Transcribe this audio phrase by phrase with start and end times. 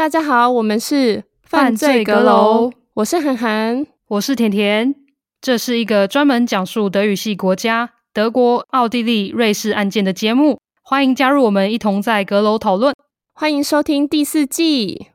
[0.00, 4.94] 大家好，我们是犯罪阁楼，我是涵涵，我是甜甜。
[5.42, 12.94] 这是一个专门讲述德语系国家德国、奥地利、瑞士案件的节目，欢迎加入我们，一同在阁楼讨论。
[13.34, 15.08] 欢迎收听第四季。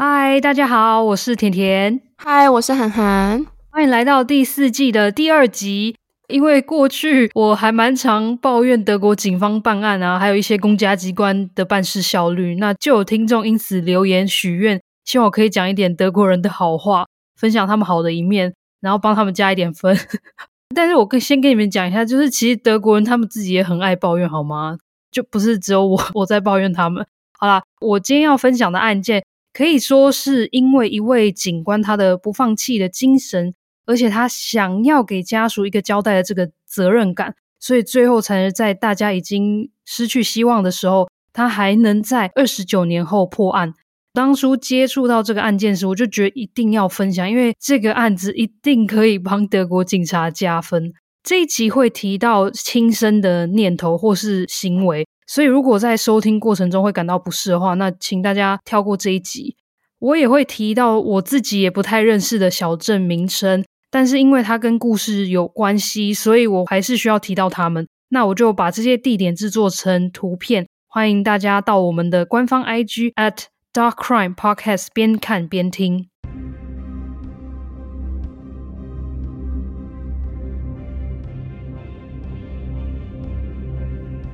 [0.00, 2.00] 嗨，大家好，我是甜甜。
[2.18, 3.44] 嗨，我是涵涵。
[3.68, 5.96] 欢迎来到第四季的第二集。
[6.28, 19.98] 因为过去我还蛮常抱怨德国警方办案啊，还有一些公家机关的办事效率，那就有听众因此留言许愿，希望我可以讲一点德国人的好话，分享他们好的一面，然后帮他们加一点分。
[20.76, 24.78] 但是我跟先跟你们讲一下，就是其实德国人他们自己也很爱抱怨，好吗？
[25.10, 27.04] 就不是只有我我在抱怨他们。
[27.36, 29.24] 好啦，我今天要分享的案件。
[29.58, 33.52] 可以说是因为一位警官他的不放弃的精神，
[33.86, 43.74] 而且他想要给家属一个交代的这个责任感，所以最后才能在大家已经失去希望的时候，他还能在二十九年后破案。
[44.12, 50.92] 当初接触到这个案件时，我就觉得一定要分享，因为这个案子一定可以帮德国警察加分。
[51.24, 55.04] 这一集会提到轻生的念头或是行为。
[55.28, 59.54] 所以，如果在收听过程中会感到不适的话，那请大家跳过这一集。
[59.98, 67.86] 我也会提到我自己也不太认识的小镇名称，但是因为它跟故事有关系，所以我还是需要提到他们。
[68.08, 73.44] 那我就把这些地点制作成图片，欢迎大家到我们的官方 IG at
[73.74, 76.08] Dark Crime Podcast 边看边听。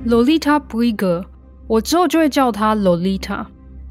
[0.07, 1.25] Lolita Brig，
[1.67, 3.47] 我之后就会叫她 Lolita。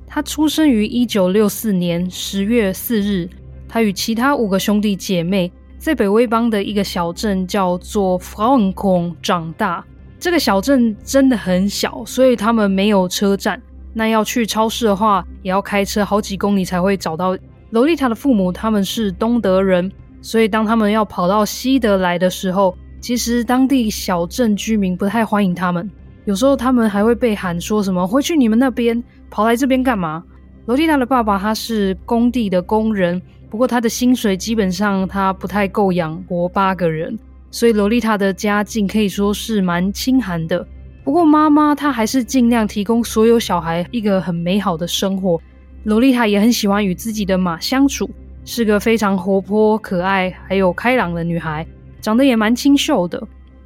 [0.06, 3.28] 她出生于一九六四年十月四日。
[3.67, 9.84] 她与其他五个兄弟姐妹在北威邦的一个小镇叫做 f r a u e n k o n 长大。
[10.19, 13.59] 这个小镇真的很小，所以他们没有车站。
[13.91, 17.35] 那要去超市的话，也要开车好几公里才会找到。
[17.72, 19.91] Lolita 的父母他们是东德人，
[20.22, 25.90] 所以当他们要跑到西德来的时候，其实当地小镇居民不太欢迎他们。
[26.25, 30.23] 有时候他们还会被喊说什么“回去你们那边，跑来这边干嘛？”
[30.66, 37.19] 萝莉塔的爸爸他是工地的工人，不过他的薪水基本上他不太够养活八个人，
[37.51, 40.66] 所以萝莉塔的家境可以说是蛮清寒的。
[41.03, 45.38] 不过妈妈她还是尽量提供所有小孩一个很美好的生活。
[45.83, 48.09] 萝莉塔也很喜欢与自己的马相处，
[48.45, 51.67] 是个非常活泼可爱还有开朗的女孩，
[52.00, 53.22] 长得也蛮清秀的。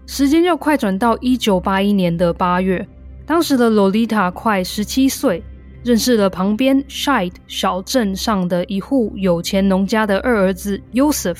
[0.09, 2.87] 时间又快转到一九八一年的八月，
[3.25, 5.43] 当时的洛丽塔快十七岁，
[5.83, 11.37] 认识了旁边 Scheid 小镇上的一户有钱农家的二儿子 Yosef。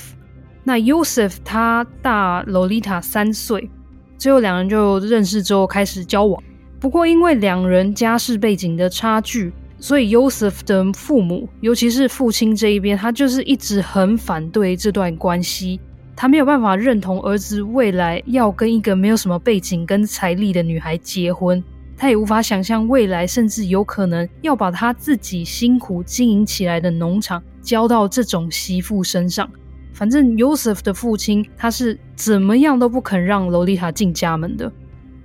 [0.65, 3.69] 那 Yosef 他大洛丽塔三岁，
[4.17, 6.43] 最后两人就认识之后开始交往。
[6.77, 15.79] 不过因为两人家世背景的差距，所以 Yosef 的父母，尤其是父亲这一边，他就是一直很反对这段关系。
[16.19, 21.63] 他没有办法认同儿子未来要跟一个没有什么背景跟财力的女孩结婚，
[21.95, 29.47] 他也无法想象未来甚至有可能要把他自己辛苦经营起来的农场交到这种媳妇身上。
[29.93, 34.71] 反正 Joseph 的父亲他是怎么样都不肯让洛丽塔进家门的。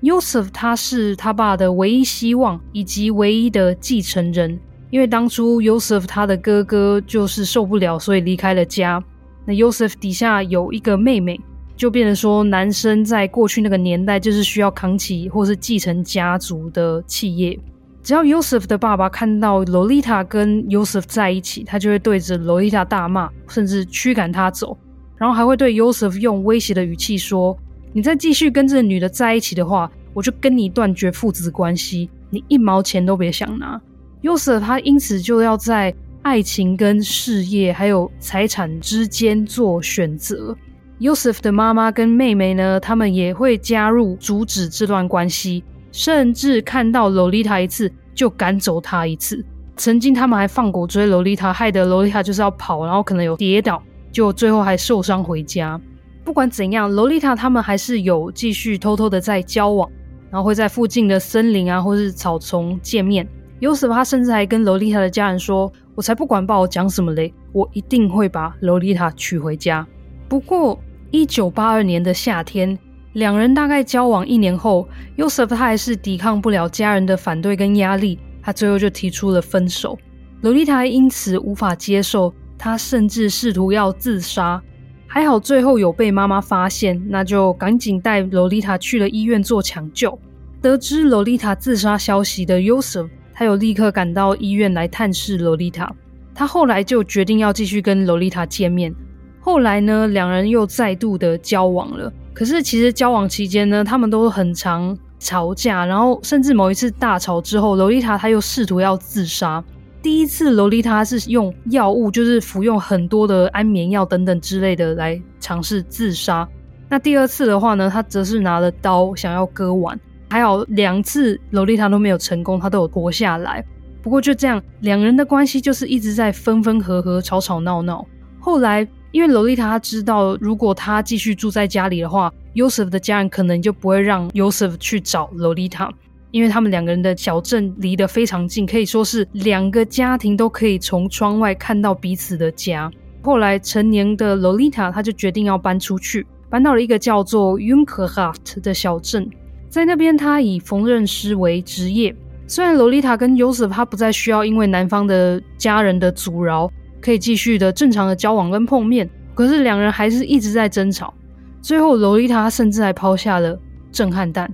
[0.03, 4.61] Joseph 他是他爸的唯一希望以及唯一的继承人，
[4.91, 9.03] 因为当初 Joseph 他的哥哥就是受不了，所以离开了家。
[9.45, 11.41] 那 Joseph 底下有一个妹妹，
[11.77, 17.59] 就变成说，男生在过去那个年代就是需要扛起或是继承家族的企业。
[18.03, 24.77] 只要 Joseph 的爸爸看到 Lolita 跟 Joseph 在一起，他就会对着 Lolita 大骂，甚至驱赶他走，
[25.17, 27.57] 然后还会对 Joseph 用威胁的语气说
[27.93, 33.81] ：“你再继续跟这个女的在一起的话，我就跟你断绝父子关系，你一毛钱都别想拿。”
[34.23, 35.93] Joseph 他因此就要在。
[36.23, 40.57] 爱情跟事业还有财产之间做选择。
[41.01, 49.45] Joseph 的妈妈跟妹妹呢，他们也会加入阻止这段关系，甚至看到萝莉塔一次就赶走她一次。
[49.77, 53.83] 曾经他们还放狗追萝莉塔，害得萝莉塔就是要跑，然后可能有跌倒，
[54.13, 55.81] 就最后还受伤回家。
[56.23, 59.91] 不管怎样，萝莉塔他们还是有继续偷偷的在交往，
[60.31, 63.27] 然后会在附近的森林啊或是草丛见面。
[63.61, 65.73] Joseph 他甚至还跟萝莉塔的家人说。
[65.95, 67.33] 我才不管把我讲什么嘞！
[67.53, 69.87] 我一定会把萝莉塔娶回家。
[70.29, 70.81] 不过，
[71.11, 72.79] 一九八二年的夏天，
[73.13, 79.99] 两人大概交往一年后，Yosef 他还是抵抗不了家人的反对跟压力，他最后就提出了分手。
[80.41, 84.63] 萝莉塔因此无法接受，他甚至试图要自杀。
[85.07, 90.19] 还好最后有被妈妈发现，那就赶紧带萝莉塔去了医院做抢救。
[90.63, 95.93] 得知萝莉塔自杀消息的 Yosef，他有立刻赶到医院来探视萝莉塔。
[96.35, 98.95] 他后来就决定要继续跟萝莉塔见面。
[99.41, 102.13] 后来呢，两人又再度的交往了。
[102.33, 109.63] 可是其实交往期间呢，他们都很常吵架，然后甚至某一次大吵之后，萝莉塔她又试图要自杀。
[110.01, 116.49] 第一次，萝莉塔是用药物，就是服用很多的安眠药等等之类的来尝试自杀。
[116.89, 120.01] 那第二次的话呢，她则是拿了刀想要割腕。
[120.33, 123.63] 还好两次，萝莉塔都没有成功，她都有活下来。
[124.01, 128.07] 不过就这样，两人的关系就是一直在分分合合、吵吵闹闹。
[128.41, 128.89] 后来。
[129.13, 135.93] 因为萝莉塔知道，如果她继续住在家里的话，Yosef 的家人可能就不会让 Yosef 去找萝莉塔，
[136.31, 142.91] 因为他们两个人的小镇离得非常近，可以说是两个家庭都可以从窗外看到彼此的家。
[143.23, 149.29] 后来成年的萝莉塔，她就决定要搬出去，搬到了一个叫做 Unkerhaft 的小镇，
[149.73, 152.15] 在那边她以缝纫师为职业。
[152.47, 156.71] 虽然萝莉塔跟 Yosef 他不再需要因为男方的家人的阻挠。
[157.01, 161.13] 可以继续的正常的交往跟碰面，可是两人还是一直在争吵。
[161.61, 163.59] 最后，萝莉塔甚至还抛下了
[163.91, 164.49] 震撼弹，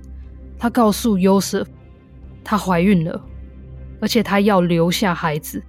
[0.57, 1.67] 她告诉 Yosef，
[2.43, 3.21] 她怀孕了，
[4.01, 5.61] 而且她要留下孩子。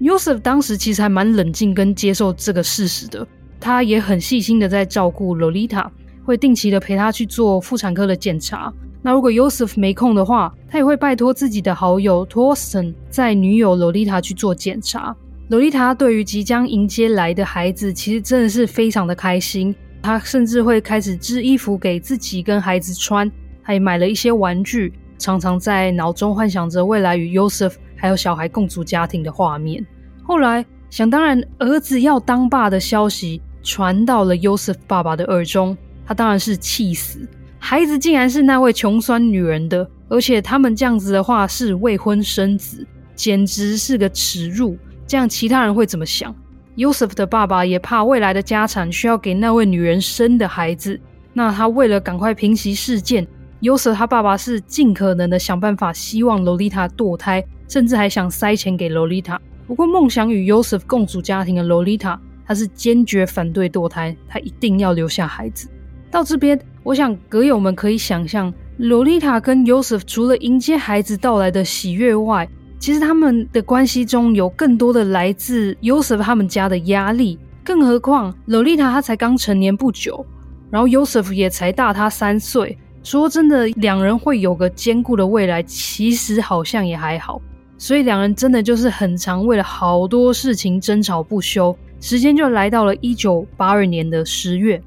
[0.00, 3.24] Yosef 当时其实还蛮冷静跟接受这个事实的，
[3.60, 5.88] 他也很细心的在照顾萝莉塔，
[6.28, 8.70] 会定期的陪她去做妇产科的检查。
[9.00, 15.16] 那如果 Yosef 没空的话，他也会拜托自己的好友 Torsten 载女友萝莉塔去做检查。
[15.48, 19.74] 萝莉塔对于即将迎接来的孩子，其实真的是非常的开心。
[20.02, 23.30] 她甚至会开始织衣服给自己跟孩子穿，
[23.62, 29.82] 还买了一些玩具，常常在脑中幻想着未来与 Yosef 还有小孩共组家庭的画面。
[30.22, 35.74] 后来，想当然，儿子要当爸的消息传到了 Yosef 爸爸的耳中，
[36.08, 37.20] 他当然是气死。
[37.58, 44.76] 孩子竟然是那位穷酸女人的，而且他们这样子的话是未婚生子，简直是个耻辱。
[45.06, 46.34] 这样其他人会怎么想
[46.76, 50.98] ？Yosef 的爸爸也怕未来的家产需要给那位女人生的孩子，
[51.34, 53.26] 那他为了赶快平息事件
[53.60, 59.40] ，Yosef 他爸爸是尽可能的想办法，希望萝莉塔堕胎，甚至还想塞钱给萝莉塔。
[59.66, 65.68] 不过梦想与 Yosef 共组家庭的萝莉塔，她是坚决反对堕胎，她一定要留下孩子。
[66.10, 80.24] 到这边，我想阁友们可以想象，萝莉塔跟 Yosef 除了迎接孩子到来的喜悦外，其实他们的关系中有更多的来自 Yosef 他们家的压力，更何况萝莉塔她才刚成年不久，
[80.70, 82.78] 然后 Yosef 也才大她三岁。
[83.02, 87.40] 说真的，两人会有个坚固的未来，其实好像也还好。
[87.78, 91.76] 所以两人真的就是很常为了好多事情争吵不休。
[92.00, 94.82] 时间就来到了一九八二年的十月，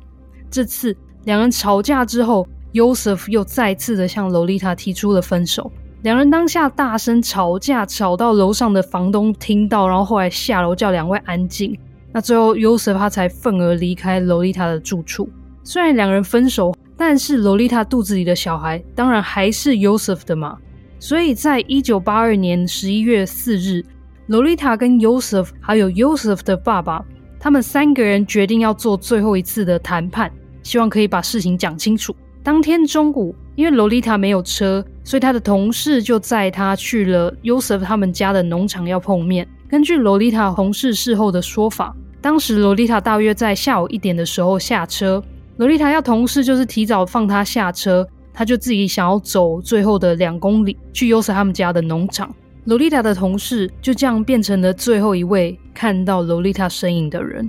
[0.50, 0.96] 这次
[1.26, 5.72] 两人吵架之后，Yosef 又再次的向萝莉塔提出了分手。
[6.02, 11.78] 两人当下大声吵架，吵到楼上的房东听到，然后后来下楼叫两位安静。
[12.12, 15.30] 那最后，Yosef 他才愤而离开萝莉塔的住处。
[15.64, 20.58] 虽然两人分手，但是萝莉塔肚子里的小孩当然还是 Yosef 的嘛。
[21.00, 23.86] 所以在一九八二年十一月四日，
[24.26, 27.06] 萝莉塔跟 Yosef 还有 Yosef 的爸爸，
[27.40, 30.32] 他们三个人决定要做最后一次的谈判，
[30.64, 32.16] 希望可以把事情讲清楚。
[32.44, 39.48] 当天中午，因为洛丽塔没有车，所以他的同事就载他去了 Yosef 他们家的农场要碰面。
[39.70, 45.24] 根据洛丽塔同事事后的说法，当时洛丽塔大约在下午一点的时候下车。
[45.58, 52.34] 洛丽塔要同事就是提早放他下车，他就自己想要走最后的两公里去 Yosef 他们家的农场。
[52.66, 57.48] 洛丽塔的同事就这样变成了最后一位看到洛丽塔身影的人。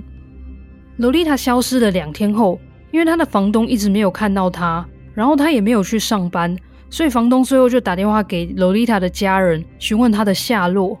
[0.97, 2.59] 洛丽塔消失了两天后。
[2.93, 6.55] 因为他的房东一直没有看到他，然后他也没有去上班，
[6.91, 10.95] 所以房东最后就打电话给洛丽塔的家人询问他的下落。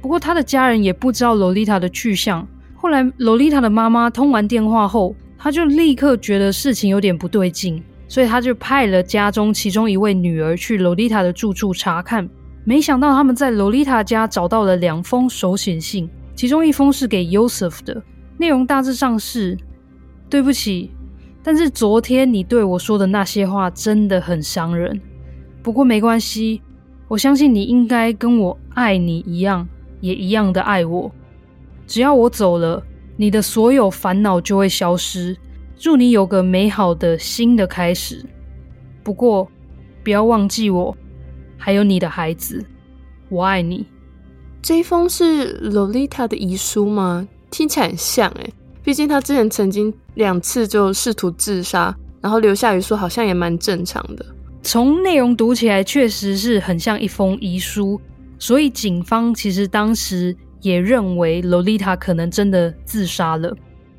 [0.00, 2.44] 不过他的家人也不知道洛丽塔的去向。
[2.74, 12.28] 后来洛丽塔的妈妈通完电话后，他就立刻觉得事情有点不对劲，所以他就派了家中其中一位女儿去洛丽塔的住处查看。
[12.64, 18.02] 没想到他们在洛丽塔家找到了两封手写信，其中一封是给 Yosef 的，
[18.36, 19.56] 内容大致上是：
[20.28, 20.90] 对不起。
[21.46, 25.00] 但是昨天你对我说的那些话真的很伤人。
[25.62, 26.60] 不过没关系，
[27.06, 29.64] 我相信你应该跟我爱你一样，
[30.00, 31.08] 也一样的爱我。
[31.86, 32.82] 只要我走了，
[33.16, 35.36] 你的所有烦恼就会消失。
[35.76, 38.26] 祝你有个美好的新的开始。
[39.04, 39.48] 不过
[40.02, 40.96] 不要忘记我，
[41.56, 42.66] 还有你的孩子。
[43.28, 43.86] 我爱你。
[44.60, 47.28] 这封是洛丽塔的遗书吗？
[47.52, 48.52] 听起来很像诶，
[48.86, 54.24] 毕竟他之前曾经两次就试图自杀，然后留下遗书，好像也蛮正常的。
[54.62, 58.00] 从内容读起来，确实是很像一封遗书，
[58.38, 63.52] 所以警方其实当时也认为洛丽塔可能真的自杀了。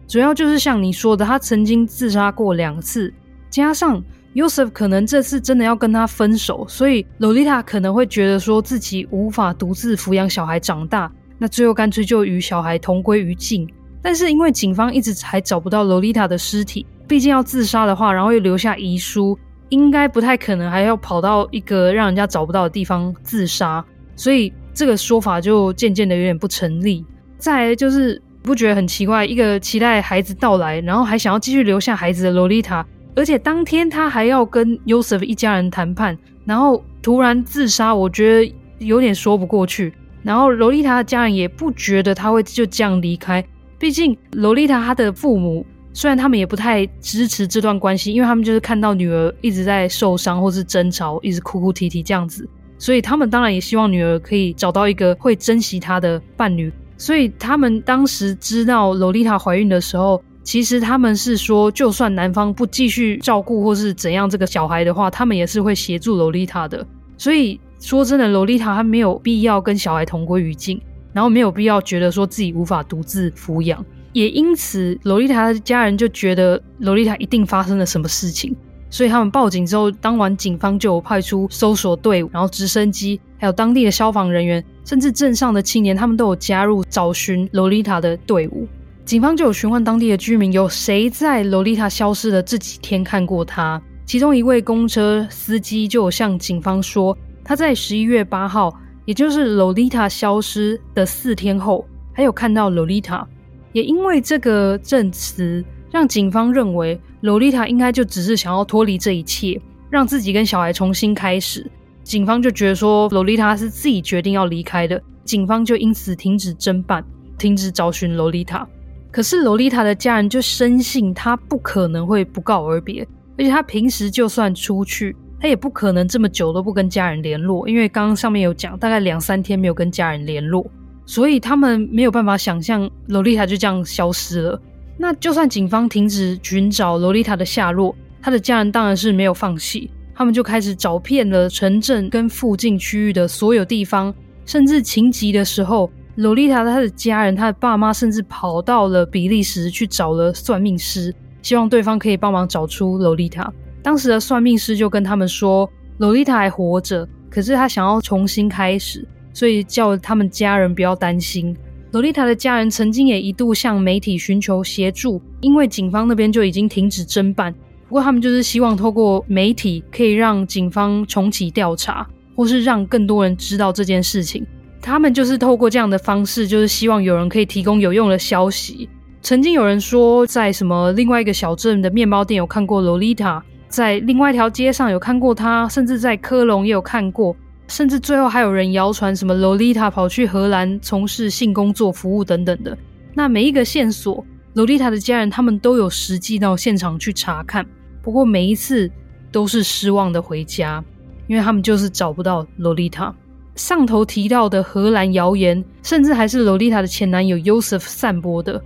[0.07, 3.13] 主要就是像你说的，他曾经自杀过两次，
[3.49, 4.01] 加上
[4.35, 13.67] Yosef 可能这次真的要跟他分手，所以 Lolita 可能会觉得说自己无法独自抚养小孩长大，那最后干脆就与小孩同归于尽。
[14.01, 19.37] 但是因为警方一直还找不到 Lolita 的尸体，毕竟要自杀的话，然后又留下遗书，
[19.69, 23.83] 应该不太可能还要跑到一个让人家找不到的地方自杀，
[24.15, 27.05] 所以这个说法就渐渐的有点不成立。
[27.37, 28.21] 再来就是。
[28.43, 29.25] 不觉得很奇怪？
[29.25, 39.93] 一个期待孩子到来，然后还想要继续留下孩子的洛丽塔，而且当天他还要跟 Yosef 一家人谈判，然后突然自杀，我觉得有点说不过去。
[40.23, 43.45] 然后洛丽塔的家人也不觉得他会就这样离开，
[43.79, 56.71] 毕竟萝莉塔她的父母虽然他们也不太支持这段关系，因为他们就是看到女儿一直在受伤或是争吵，一直哭哭啼啼这样子，所以他们当然也希望女儿可以找到一个会珍惜她的伴侣。
[56.97, 66.83] 所以他们当时知道萝莉塔怀孕的时候，其实他们是说，就算男方不继续照顾或是怎样这个小孩的话，他们也是会协助萝莉塔的。
[67.17, 70.81] 所以说真的，萝莉塔她没有必要跟小孩同归于尽，
[71.17, 73.83] 然后没有必要觉得说自己无法独自抚养，
[74.13, 78.55] 也因此萝莉塔的家人就觉得萝莉塔一定发生了什么事情。
[78.91, 88.67] 所以他们报警之后，当晚警方就有派出搜索队伍，然后直升机，还有当地的消防人员，甚至镇上的青年，他们都有加入找寻萝莉塔的队伍。
[89.03, 93.81] 警方就有询问当地的居民，有谁在萝莉塔消失的这几天看过她。
[94.05, 98.71] 其中一位公车司机就有向警方说，他在十一月八号，
[99.07, 101.83] 也就是萝莉塔消失的四天后，
[102.13, 103.27] 还有看到萝莉塔。
[103.73, 105.65] 也因为这个证词。
[105.89, 109.59] 让警方认为萝莉塔应该就只是想要脱离这一切，
[109.89, 111.65] 让自己跟小孩重新开始。
[112.03, 117.01] 警方就觉得说萝莉塔是自己决定要离开的，警方就因此停止侦办，
[117.37, 118.67] 停止找寻萝莉塔。
[119.11, 130.65] 可是萝莉塔的家人就深信她不可能会不告而别，而且她平时就算出去，他也不可能这么久都不跟家人联络，因为刚刚上面有讲，大概两三天没有跟家人联络，
[131.05, 134.61] 所以他们没有办法想象洛莉塔就这样消失了。
[134.97, 144.11] 那就算警方停止寻找洛莉塔的下落，他的家人当然是没有放弃，他们就开始找遍了城镇跟附近区域的所有地方，
[144.43, 151.13] 甚至情急的时候，洛莉塔他的家人、他的爸妈甚至跑到了比利时去找了算命师，
[151.43, 153.53] 希望对方可以帮忙找出洛莉塔。
[153.87, 161.55] 当时的算命师就跟他们说，洛丽塔还活着，可是他想要重新开始，所以叫他们家人不要担心。
[161.93, 167.53] 洛丽塔的家人曾经也一度向媒体寻求协助，因为警方那边就已经停止侦办。
[167.87, 174.45] 不过他们就是希望透过媒体可以让警方重启调查，或是让更多人知道这件事情。
[174.81, 178.89] 他们就是透过这样的方式，就是希望有人可以提供有用的消息。
[179.21, 187.35] 曾经有人说，在什么另外一个小镇的面包店有看过洛丽塔，在另外一条街上有看过她，甚至在科隆也有看过。
[187.67, 192.77] 甚至最后还有人谣传什么洛丽塔跑去荷兰从事性工作服务等等的。
[193.13, 197.65] 那每一个线索，洛丽塔的家人他们都有实际到现场去查看，
[198.01, 198.89] 不过每一次
[199.33, 200.81] 都是失望的回家，
[201.27, 203.13] 因为他们就是找不到洛丽塔。
[203.55, 208.63] 上头提到的荷兰谣言，甚至还是洛丽塔的前男友 Yosef 散播的。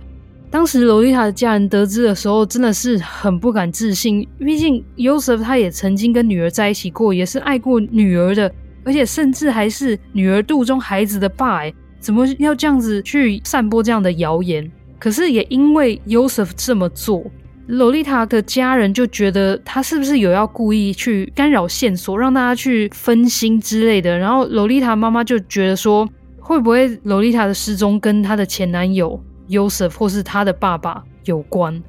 [0.52, 8.52] 当时萝莉塔的家人得知的时候，真的是很不敢置信，毕竟 Yosef 他也曾经跟女儿在一起过，也是爱过女儿的。
[8.84, 14.70] 而且甚至还是女儿肚中孩子的爸，哎，怎么要这样子去散播这样的谣言？
[14.98, 17.24] 可是也因为 Yosef 这么做，
[17.68, 24.18] 萝莉塔的家人就觉得他是不是有要故意去干扰线索，让大家去分心之类的。
[24.18, 26.06] 然后萝莉塔妈妈就觉得说，
[26.38, 29.18] 会不会萝莉塔的失踪跟她的前男友
[29.48, 31.82] Joseph 或是他的爸爸有关？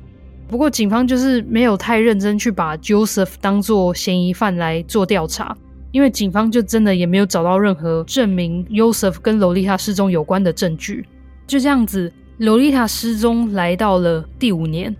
[0.47, 5.55] 不过警方就是没有太认真去把 Joseph 当作嫌疑犯来做调查。
[5.91, 11.05] 因为警方就真的也没有找到任何证明 Joseph 跟萝莉塔失踪有关的证据，
[11.45, 14.95] 就这样子，萝莉塔失踪来到了第五年，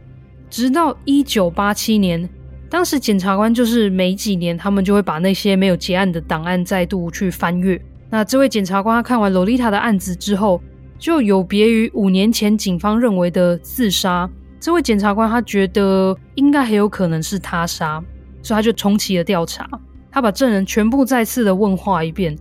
[0.52, 2.30] 直到一九八七年，
[2.70, 7.82] 当时检察官就是每几年他们就会把那些没有结案的档案再度去翻阅。
[8.12, 10.62] 那这位检察官看完萝莉塔的案子之后，
[11.04, 18.02] 就有别于五年前警方认为的自杀，这位检察官他觉得应该很有可能是他杀，
[18.42, 19.70] 所以他就重启了调查。
[20.10, 22.34] 他把证人全部再次的问话一遍，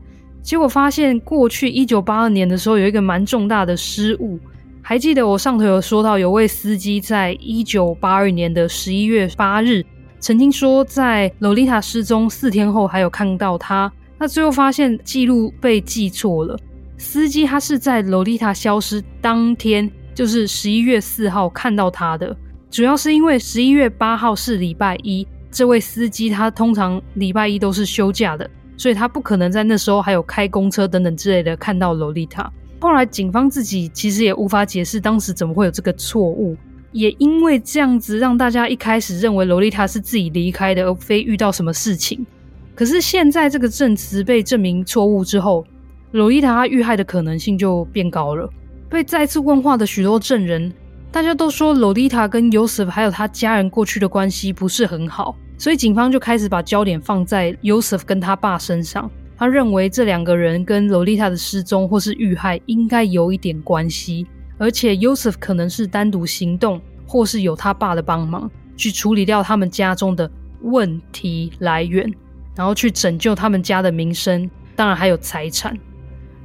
[0.42, 4.38] 结果发现过去一九八二年的时候有一个蛮重大的失误。
[4.81, 9.85] 还记得我上头有说到，有位司机在一九八二年的十一月八日，
[10.21, 13.92] 曾经说在洛丽塔失踪四天后还有看到她。
[14.21, 16.57] 那最后发现记录被记错了，
[16.97, 22.37] 司机他是在洛丽塔消失当天，就是十一月四号看到她的。
[22.71, 32.51] 主要是因为十一月八号是礼拜一，这位司机他通常礼拜一都是休假的，所以他不可能在那时候还有开公车等等之类的看到洛丽塔。
[32.81, 36.57] 后来，警方自己其实也无法解释当时怎么会有这个错误，
[36.93, 42.27] 也因为这样子，让大家一开始认为萝莉塔是自己离开的，而非遇到什么事情。
[42.75, 45.65] 可是现在这个证词被证明错误之后，
[46.12, 48.49] 洛莉塔遇害的可能性就变高了。
[48.88, 50.71] 被再次问话的许多证人，
[51.11, 59.11] 大家都说洛莉塔跟 Yosef 还有他家人过去的关系不是很好，所以警方就开始把焦点放在 Yosef 跟他爸身上。
[59.38, 64.26] 他认为这两个人跟洛莉塔的失踪或是遇害应该有一点关系，
[64.59, 72.12] 而且 Yosef 可能是单独行动，或是有他爸的帮忙去处理掉他们家中的问题来源，
[72.54, 75.75] 然后去拯救他们家的名声，当然还有财产。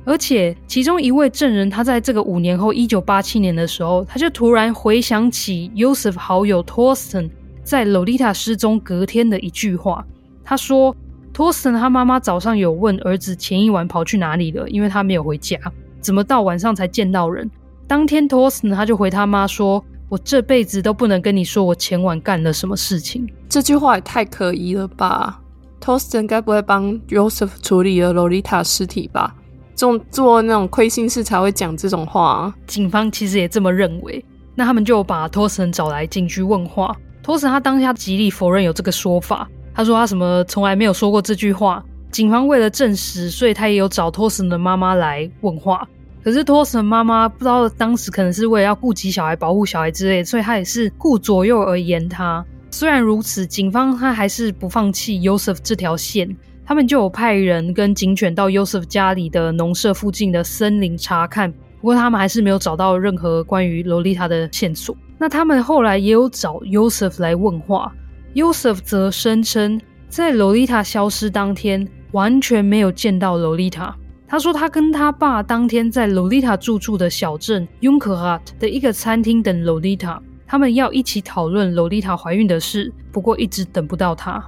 [0.07, 7.29] 而且其中一位证人，他在这个五年后，一九八七年的时候，他就突然回想起 Yosef 好友 Torsten
[7.61, 10.05] 在萝莉塔失踪隔天的一句话，
[10.43, 10.95] 他说。
[11.33, 15.55] 托斯他妈妈早上有问儿子前一晚跑去哪里了，因为他没有回家，
[16.01, 17.47] 怎么到晚上才见到人？
[17.85, 25.39] 当天托斯他就回他妈说：“我这辈子都不能跟你说我前晚干了什么事情。”这句话也太可疑了吧？
[25.79, 29.35] 托斯该不会帮 Joseph 处理了洛丽塔尸体吧？
[29.77, 32.53] 做做那种亏心事才会讲这种话。
[32.65, 36.93] 警方其实也这么认为，那他们就把托斯找来警局问话。
[37.21, 39.47] 托斯他当下极力否认有这个说法。
[39.73, 41.81] 他说他什么从来没有说过这句话。
[42.09, 45.87] 警方为了证实，所以他也有找托森的妈妈来问话。
[46.23, 52.43] 可是托森妈妈不知道当时可能是为了要顾及小孩、保护小孩之类，所以他也是顾左右而言他。
[52.71, 56.35] 虽然如此，警方他还是不放弃 Yosef 这条线，
[56.67, 61.49] 他们就有派人跟警犬到 Yosef 家里的农舍附近的森林查看。
[61.49, 64.93] 不过他们还是没有找到任何关于萝莉塔的线索。
[65.17, 67.93] 那他们后来也有找 Yosef 来问话。
[68.33, 73.95] Yosef 则声称，在萝莉塔消失当天，完全没有见到萝莉塔。
[74.27, 84.45] 他说，他跟他爸当天在萝莉塔住处的小镇 Jungerath 的一个餐厅等萝莉塔，他们要一起讨论萝莉塔怀孕的事，不过一直等不到她。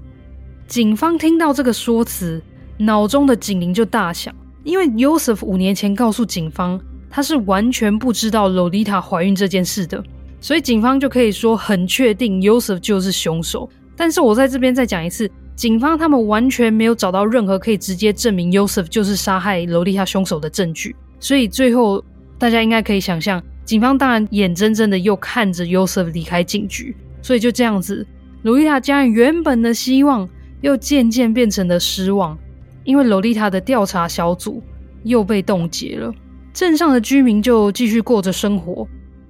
[0.69, 2.39] 警方听到这个说辞，
[2.77, 4.31] 脑中的警铃就大响，
[4.63, 6.79] 因为 Yosef 五年前告诉警方，
[7.09, 10.01] 他是完全不知道萝莉塔怀孕这件事的。
[10.39, 13.67] 所以警方就可以说很确定 Yosef 就是凶手。
[13.95, 20.95] 但是我在这边再讲一次，警方他们完全没有找到任何可以直接证明 Yosef 就是杀害萝莉塔凶手的证据。
[21.19, 22.01] 所以最后
[22.37, 26.95] 大家应该可以想象，警方当然眼睁睁的又看着 Yosef 离开警局。
[27.23, 28.05] 所以就这样子，
[28.43, 30.29] 萝莉塔家人原本的希望
[30.61, 32.37] 又渐渐变成了失望，
[32.83, 34.61] 因为萝莉塔的调查小组
[35.03, 36.13] 又被冻结了。
[36.53, 38.87] 镇上的居民就继续过着生活，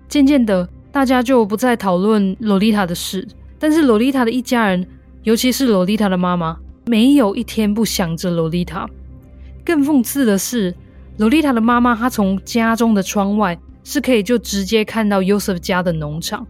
[0.07, 0.67] 渐渐的。
[0.91, 3.27] 大家就不再讨论萝莉塔的事，
[3.59, 4.87] 但是萝莉塔的一家人，
[5.21, 8.89] 尤其是萝莉塔的妈妈，没有一天不想着萝莉塔。
[9.63, 10.73] 更讽刺的是，
[11.17, 16.47] 萝莉塔的妈妈她从家中的窗外是可以就直接看到 Yosef 家的农场。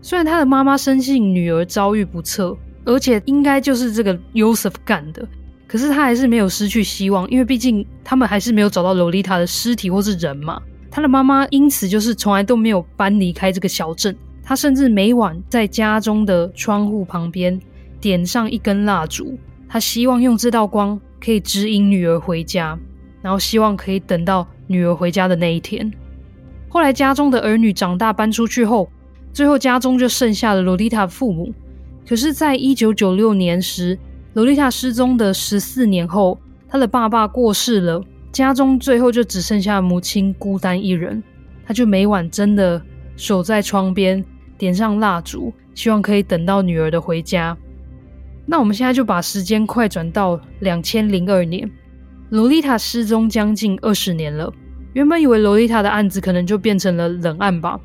[0.00, 2.56] 虽然她的妈妈深信女儿遭遇不测，
[2.88, 5.28] 而且应该就是这个 Yosef 干的，
[5.66, 10.58] 可是他还是没有失去希望，因为毕竟他们还是没有找到洛丽塔的尸体或是人嘛。
[10.90, 14.16] 他的妈妈因此就是从来都没有搬离开这个小镇。
[14.42, 17.60] 她甚至每晚在家中的窗户旁边
[18.00, 22.78] 点上一根蜡烛，她希望用这道光可以指引女儿回家，
[23.20, 25.92] 然后希望可以等到女儿回家的那一天。
[26.70, 28.90] 后来家中的儿女长大搬出去后，
[29.34, 31.52] 最后家中就剩下了洛丽塔父母。
[32.08, 33.98] 可是，在一九九六年时，
[34.32, 38.02] 萝莉塔失踪的十四年后，她的爸爸过世了。
[38.32, 41.22] 家中最后就只剩下母亲孤单一人，
[41.66, 42.80] 她就每晚真的
[43.14, 44.24] 守在窗边，
[44.56, 47.54] 点上蜡烛，希望可以等到女儿的回家。
[48.46, 51.70] 那我们现在就把时间快转到两千零二年，
[52.30, 54.50] 萝莉塔失踪将近二十年了。
[54.94, 57.78] 原本以为萝莉塔的案子可能就变成了冷案吧，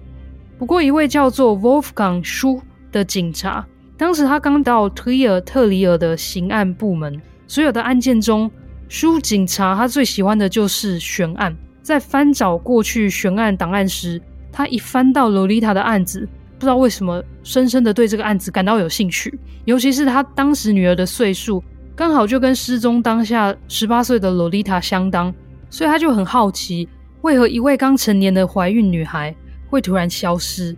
[0.58, 3.68] 不过一位叫做 Wolfgang 叔的警察，
[4.04, 8.52] 当时他刚到推尔特里尔的刑案部门，所有的案件中。
[8.90, 19.40] 书警察他最喜欢的就是悬案，在翻找过去悬案档案时，他一翻到洛莉塔的案子，不知道为什么深深的对这个案子感到有兴趣。
[19.64, 21.64] 尤其是他当时女儿的岁数
[21.96, 25.34] 刚好就跟失踪当下十八岁的洛莉塔相当，
[25.70, 26.90] 所以他就很好奇，
[27.22, 29.34] 为何一位刚成年的怀孕女孩
[29.70, 30.76] 会突然消失，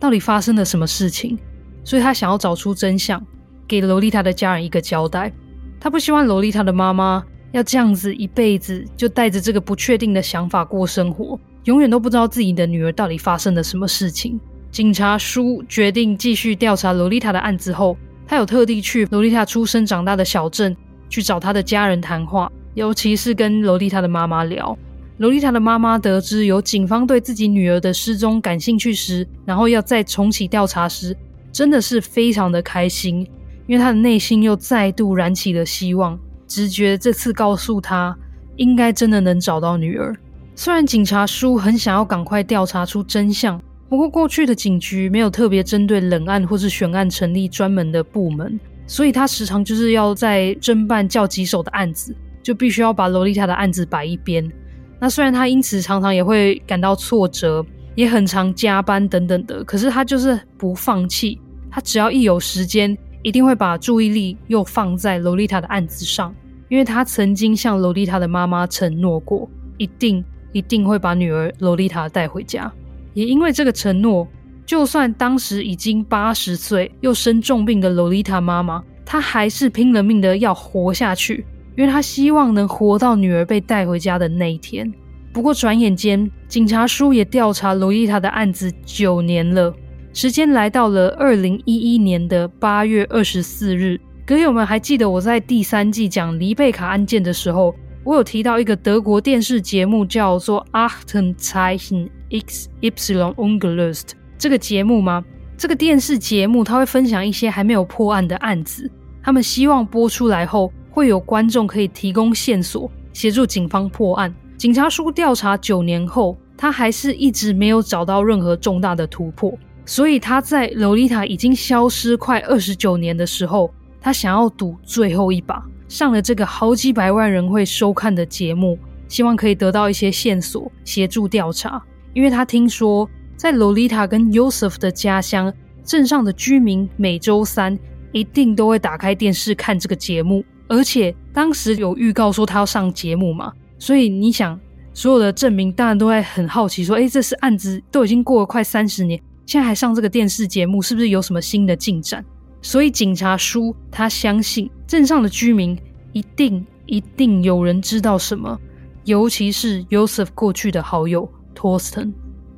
[0.00, 1.38] 到底发生了什么事情？
[1.84, 3.24] 所以他想要找出真相，
[3.68, 5.32] 给萝莉塔的家人一个交代。
[5.78, 14.40] 他不希望萝莉塔的妈妈要这样子一辈子就带着这个不确定的想法过生活，永远都不知道自己的女儿到底发生了什么事情。
[14.70, 20.76] 警察叔决定继续调查萝莉塔的案子后，他有特地去萝莉塔出生长大的小镇
[21.08, 24.76] 去找他的家人谈话，尤其是跟萝莉塔的妈妈聊。
[25.18, 31.16] 萝莉塔的妈妈得知有警方对自己女儿的失踪感兴趣时，然后要再重启调查时，
[31.54, 33.20] 真的是非常的开心，
[33.68, 38.14] 因为他的内心又再度燃起了希望，直觉这次告诉他，
[38.56, 40.12] 应该真的能找到女儿。
[40.56, 43.62] 虽然警察叔很想要赶快调查出真相。
[43.88, 52.12] 不过，过去的警局没有特别针对冷案或是悬案成立专门的部门，所以他时常就是要在侦办较棘手的案子，
[52.42, 54.50] 就必须要把萝莉塔的案子摆一边。
[54.98, 57.64] 那虽然他因此常常也会感到挫折，
[57.94, 61.38] 也很常加班等等的，可是他就是不放弃。
[61.74, 66.32] 他只要一有时间，一定会把注意力又放在萝莉塔的案子上，
[66.68, 72.72] 因为他曾经向萝莉塔的妈妈承诺过，一定一定会把女儿萝莉塔带回家。
[73.12, 74.24] 也因为这个承诺，
[74.64, 81.44] 就算当时已经八十岁又生重病的萝莉塔妈妈，她还是拼了命的要活下去，
[81.76, 84.88] 因为她希望能活到女儿被带回家的那一天。
[85.32, 89.74] 不过转眼间，警察叔也调查萝莉塔的案子九年了，
[90.14, 94.00] 时间来到了二零一一年的八月二十四日。
[94.24, 97.74] 阁友们还记得我在第三季讲黎贝卡案件的时候，
[98.04, 102.08] 我有提到一个德国电视节目叫做 Achten Zeichen。
[102.30, 105.24] X Y Ungelöst 这个节目吗？
[105.56, 108.88] 这个电视节目它会分享一些还没有破案的案子，
[109.20, 114.32] 他们希望播出来后会有观众可以提供线索，协助警方破案。
[114.56, 119.52] 警察叔调查九年后，他还是一直没有找到任何重大的突破，
[119.86, 131.82] 所以他在洛丽塔已经消失快二十九年的时候，他想要赌最后一把，上了这个好几百万人会收看的节目，希望可以得到一些线索，协助调查。
[132.12, 135.52] 因为他听说，在洛丽塔跟 Yosef 的家乡，
[135.84, 137.78] 镇上的居民每周三
[138.12, 144.58] 一定都会打开电视看这个节目，而且当时有预告说他要上节目嘛，所以你想，
[144.94, 152.24] 所有的镇民当然都在很好奇，说：“诶，这是案子都已经过了快三十年，现在还上这个电视节目，是不是有什么新的进展？”
[152.62, 155.78] 所以警察叔他相信镇上的居民
[156.12, 158.58] 一定一定有人知道什么，
[159.04, 161.28] 尤其是 Joseph 过去的好友。
[161.54, 162.12] 托斯滕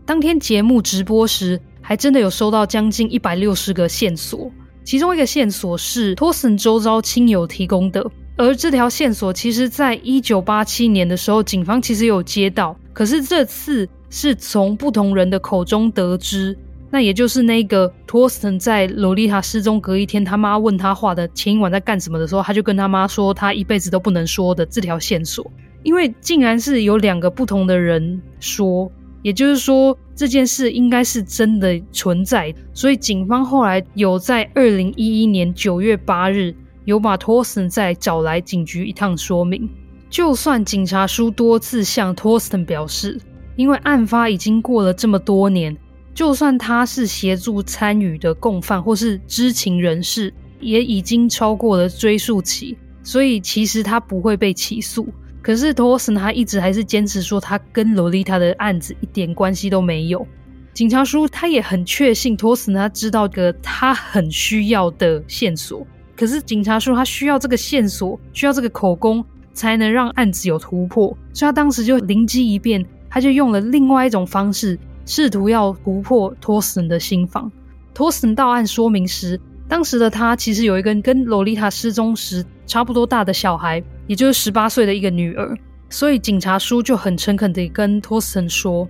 [0.05, 4.51] 当天节目直播时，还真的有收到将近一百六十个线索，
[4.85, 16.57] 其中一个线索是托斯滕周遭亲友提供的，而这条线索其实在一九八七年的时候，警方其实有接到，可是这次是从不同人的口中得知，
[16.91, 25.51] 那也就是那个托斯滕在萝莉塔失踪隔一天，他妈问他话的前一晚在干什么的时候，他就跟他妈说他一辈子都不能说的这条线索。
[25.83, 28.91] 因为竟然是有两个不同的人说，
[29.23, 36.55] 也就是说这件事应该是真的存在，所以警方后来有在二零一一年九月八日
[36.87, 39.69] 有把托斯滕再找来警局一趟说明。
[40.09, 43.21] 就算警察叔多次向托斯滕表示，
[43.57, 45.77] 因为案发已经过了这么多年，
[46.17, 55.07] 就算他是协助参与的共犯或是知情人士，也已经超过了追诉期，所以其实他不会被起诉。
[55.43, 60.27] 可是托斯滕他一直还是坚持说他跟洛丽塔的案子一点关系都没有。
[60.73, 65.87] 警察叔他也很确信托斯他知道个他很需要的线索。
[66.17, 71.09] 可是警察叔他需要这个线索，需要这个口供，才能让案子有突破。
[71.35, 77.51] 所以他当时就灵机一变，他就用了另外一种方式，试图要突破托斯滕的心防。
[77.95, 83.83] 托斯滕到案说明时，当时的他其实有一个跟洛丽塔失踪时差不多大的小孩。
[84.07, 85.59] 也就是十八岁的一个女儿，
[85.91, 88.89] 所以警察叔就很诚恳地跟托斯滕说：“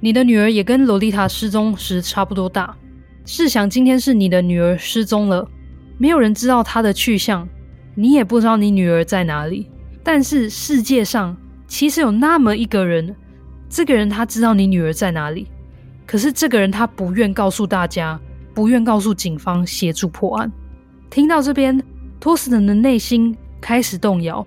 [0.00, 2.76] 你的女儿也跟洛丽塔失踪时差不多大。
[3.24, 5.48] 试想今天是你的女儿失踪了，
[5.96, 7.48] 没有人知道她的去向，
[7.94, 9.70] 你也不知道你女儿在哪里。
[10.02, 11.36] 但是世界上
[11.68, 13.14] 其实有那么一个人，
[13.72, 15.48] 这个人他知道你女儿在哪里，
[16.06, 18.20] 可是这个人他不愿告诉大家，
[18.52, 20.52] 不愿告诉警方协助破案。”
[21.08, 21.82] 听到这边，
[22.20, 23.34] 托斯滕的内心。
[23.62, 24.44] 开始动摇，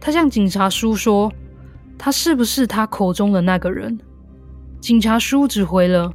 [0.00, 1.30] 他向警察叔说
[1.98, 4.00] ：“他是不是他口中的那个人？”
[4.80, 6.10] 警察叔只回了：“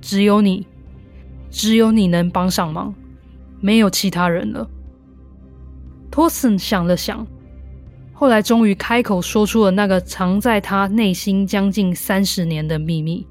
[0.00, 0.66] 只有你，
[1.50, 2.94] 只有你能帮上忙，
[3.60, 4.66] 没有其他人了。”
[6.10, 7.26] 托森想了想，
[8.18, 13.26] 后来终于开口说出了那个藏在他内心将近三十年的秘密。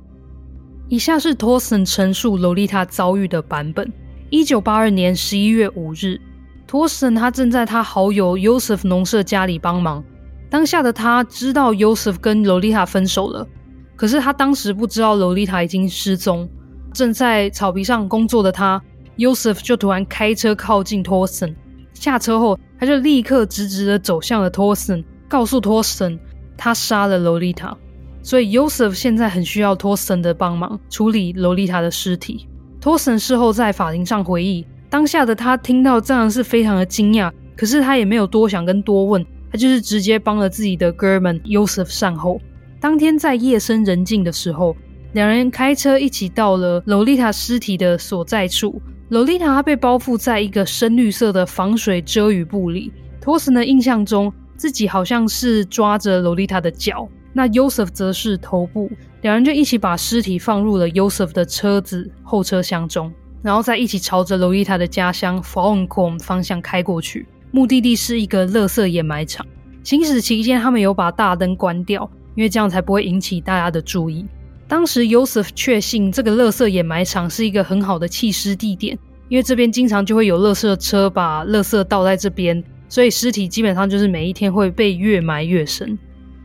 [0.88, 3.91] 以下是托森陈述萝莉塔遭遇的版本：
[4.30, 6.21] 一九八二年十一月五日，
[6.67, 10.04] 托森他正在他好友 Yosef 农舍家里帮忙。
[10.52, 13.48] 当下的他知道 Yosef 跟萝莉塔分手了，
[13.95, 16.48] 可是他当时不知道萝莉塔已经失踪。
[16.93, 18.80] 正在草皮上工作的他
[19.17, 21.56] ，Yosef 就突然开车靠近托森。
[21.95, 26.19] 下车后，他就立刻直直的走向了托森，告诉托森
[26.55, 27.75] 他杀了萝莉塔。
[28.21, 32.47] 所以 Yosef 现在很需要托森的帮忙处理萝莉塔的尸体。
[32.79, 42.39] 托森事后在法庭上回忆，当下的他听到这样是非常的惊讶，可是他也没有多想跟多问，他就是直接帮了自己的哥们 Yosef 善后。
[42.79, 44.75] 当天在夜深人静的时候。
[45.13, 48.81] 两人开车一起到了萝莉塔尸体的所在处。
[49.10, 52.91] 萝莉塔她被包覆在一个深绿色的防水遮雨布里。
[53.22, 58.89] 托森的印象中，自己好像是抓着萝莉塔的脚，那 Yosef 则是头部。
[59.22, 67.28] 两人就一起把尸体放入了 Yosef 的车子后车厢中，然后再一起朝着萝莉塔的家乡 f a u n c o m 方向开过去。
[67.52, 69.46] 目的地是一个垃圾掩埋场。
[69.84, 74.26] 行驶期间，他们有把大灯关掉，因为这样才不会引起大家的注意。
[74.67, 78.97] 当时 Yosef 确信这个垃圾掩埋场是一个很好的弃尸地点，
[79.30, 85.97] 因为这边经常就会有垃圾车把垃圾倒在这边，所以尸体基本上就是每一天会被越埋越深。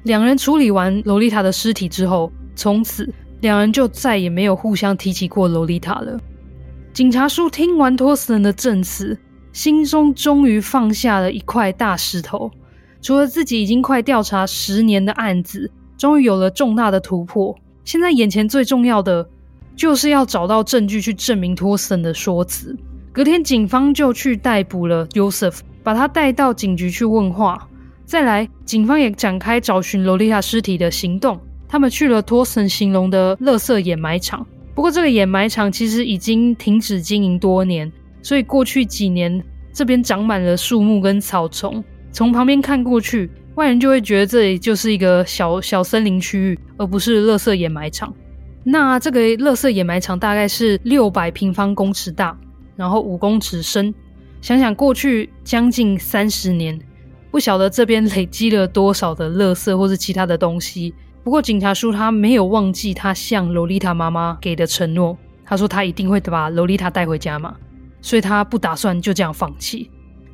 [0.02, 6.18] 两人处理完萝莉塔的尸体之后，从此两人就再也没有互相提起过萝莉塔了。
[6.92, 9.18] 警察叔听完托森的证词，
[9.52, 12.50] 心中终于放下了一块大石头。
[13.00, 17.56] 除了自己已经快调查十年的案子，终于有了重大的突破。
[17.84, 19.28] 现在眼前最重要的
[19.74, 22.76] 就是要找到证据去证明托森的说辞。
[23.12, 27.68] 隔天，警方就去逮捕了 Yosef，把他带到警局去问话。
[28.04, 31.40] 再来，警方也展开找寻萝莉塔尸体的行动。
[31.68, 37.90] 他们去了托森形容的垃圾掩埋场，不过这个掩埋场其实已经停止经营多年，
[38.22, 41.82] 所以过去几年这边长满了树木跟草丛。
[42.12, 48.14] 从旁边看过去，外人就会觉得这里就是一个小小森林区域，而不是垃圾掩埋场。
[48.62, 52.38] 那这个垃圾掩埋场大概是六百平方公尺大，
[52.76, 53.92] 然后五公尺深。
[54.40, 56.78] 想想过去将近三十年，
[57.30, 60.94] 不晓得这边累积了多少的垃圾或是其他的东西。
[61.22, 67.54] 不过警察叔他没有忘记他向萝莉塔妈妈给的承诺，他说他一定会把萝莉塔带回家嘛，
[68.00, 69.90] 所以他不打算就这样放弃。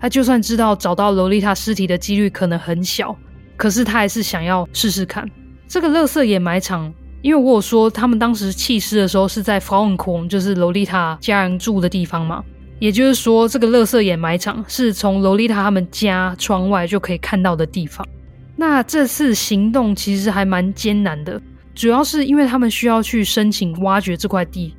[0.07, 3.13] 他就算知道找到萝莉塔尸体的几率可能很小，
[3.57, 5.29] 可是他还是想要试试看
[5.67, 6.95] 这个垃圾掩埋场。
[7.23, 12.41] 因为我有说他们当时弃尸的时候是在 Frauenkom，就是萝莉塔家人住的地方嘛。
[12.79, 18.07] 也就是说，这个垃圾掩埋场是从萝莉塔他们家窗外就可以看到的地方。
[18.55, 21.43] 那这次行动其实还蛮艰难的，
[21.75, 24.73] 主要是因为他们需要去申请挖掘这块地。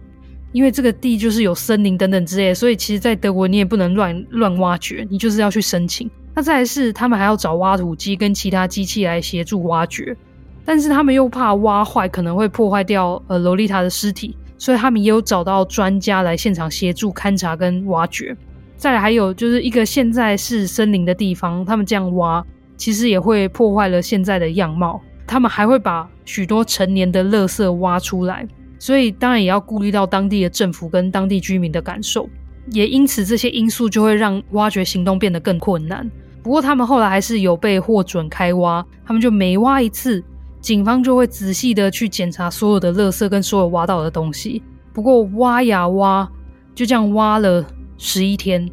[0.51, 6.09] 因为这个地就是有森林等等之类，所以其实，在德国你也不能乱乱挖掘，你就是要去申请。
[6.33, 10.15] 那再来是，他们还要找挖土机跟其他机器来协助挖掘，
[10.63, 18.35] 但是他们又怕挖坏可能会破坏掉呃萝莉塔的尸体，所以他们也有找到专家来现场协助勘察跟挖掘。
[18.77, 22.45] 再来还有就是一个现在是森林的地方，他们这样挖
[22.77, 25.01] 其实也会破坏了现在的样貌。
[25.25, 28.47] 他们还会把许多成年的垃圾挖出来。
[28.79, 32.29] 所以当然也要顾虑到当地的政府跟当地居民的感受，
[32.71, 36.09] 也因此这些因素就会让挖掘行动变得更困难。
[36.43, 40.23] 不过他们后来还是有被获准开挖，他们就每挖一次，
[40.61, 44.61] 警方就会仔细的去检查所有的垃圾跟所有挖到的东西。
[44.93, 46.29] 不过挖呀挖，
[46.73, 47.65] 就这样挖了
[47.97, 48.69] 十一天，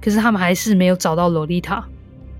[0.00, 1.84] 可是他们还是没有找到萝莉塔，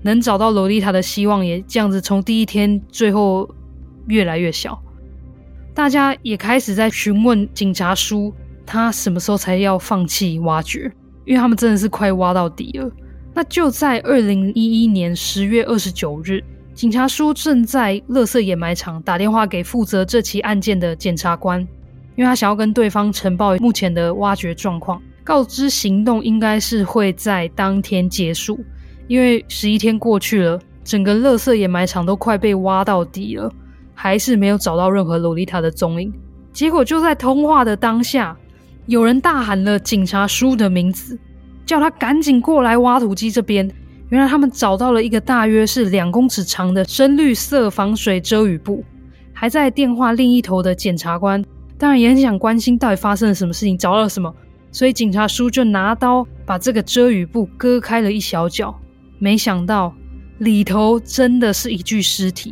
[0.01, 3.47] 能找到萝莉塔的希望也这样子从第一天最后
[4.07, 4.81] 越来越小。
[5.73, 8.33] 大家也开始在询问警察叔，
[8.65, 10.91] 他什么时候才要放弃挖掘？
[11.25, 12.91] 因为他们真的是快挖到底了。
[13.33, 21.61] 那就在二零一一年十月二十九日，警察叔正在垃圾掩埋场打电话给负责这起案件的检察官，
[22.15, 28.59] 因为他想要跟对方呈报目前的挖掘状况，告知行动应该是会在当天结束。
[29.07, 33.49] 因为十一天过去了，整个垃圾掩埋场都快被挖到底了。
[34.01, 36.11] 还是没有找到任何萝莉塔的踪影。
[36.51, 38.35] 结果就在通话的当下，
[38.87, 41.15] 有人大喊了警察叔的名字，
[41.67, 43.69] 叫他赶紧过来挖土机这边。
[44.09, 48.83] 原来他们找到了一个大约是两公尺长的深绿色防水遮雨布。
[49.33, 51.45] 还在电话另一头的检察官，
[51.77, 54.33] 当然也很想关心到底发生了什么事情，找到了什么。
[54.71, 58.75] 所以警察叔就拿刀把这个遮雨布割开了一小角，
[59.19, 59.93] 没想到
[60.39, 62.51] 里头真的是一具尸体，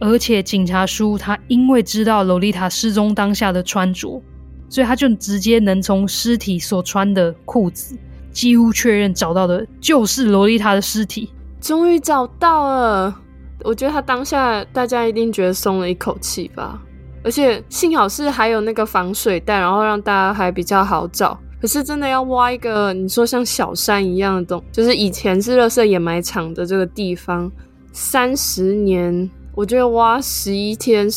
[0.00, 4.22] 而且警察叔他因为知道萝莉塔失踪当下的穿着，
[4.68, 7.96] 所以他就直接能从尸体所穿的裤子，
[8.30, 11.30] 几乎确认找到的就是萝莉塔的尸体。
[11.60, 13.20] 终于找到了，
[13.64, 16.80] 我觉得他当下大家一定觉得松了一口气吧。
[17.24, 21.36] 而且幸好是还有那个防水袋，然后让大家还比较好找。
[21.60, 27.50] 可是真的要挖一个你说像小山一样的洞，就是以前是垃圾掩埋场的这个地方，
[27.92, 29.28] 三十年，
[29.58, 31.08] 我觉得挖十一天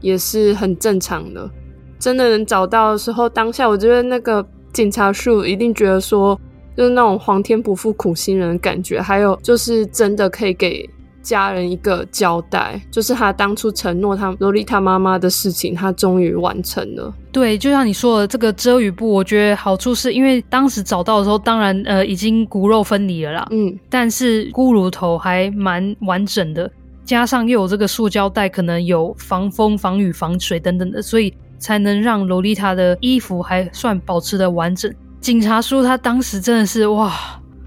[0.00, 1.50] 也是很正常的。
[1.98, 6.40] 真的能找到的时候，当下我觉得那个警察叔一定觉得说，
[6.76, 9.02] 就是那种皇天不负苦心人的感觉。
[9.02, 10.88] 还有就是真的可以给。
[11.20, 17.12] 家人一个交代，就是他当初承诺他洛丽塔妈妈的事情，他终于完成了。
[17.30, 26.70] 对，就像你说的，这个遮雨布，我觉得好处是因为当时找到的时候，当然呃已经骨肉分离了啦，嗯，但是骷髅头还蛮完整的，
[27.08, 34.94] 加上又有这个塑胶袋，可能有防风、防雨、防水等等的，所以才能让萝莉塔的衣服还算保持的完整。
[35.18, 37.10] 警察叔他当时真的是哇，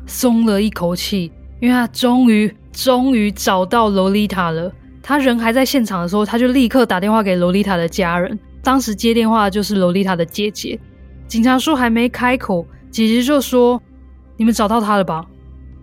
[0.05, 2.55] 松了一口气，因为他终于。
[2.73, 4.71] 终于找到萝莉塔了。
[5.03, 8.39] 他人还在现场的时候，他就立刻打电话给萝莉塔的家人。
[8.63, 10.79] 当时接电话的就是萝莉塔的姐姐。
[11.27, 13.81] 警察叔还没开口，姐姐就说
[14.39, 15.25] ：“你们找到他了吧？”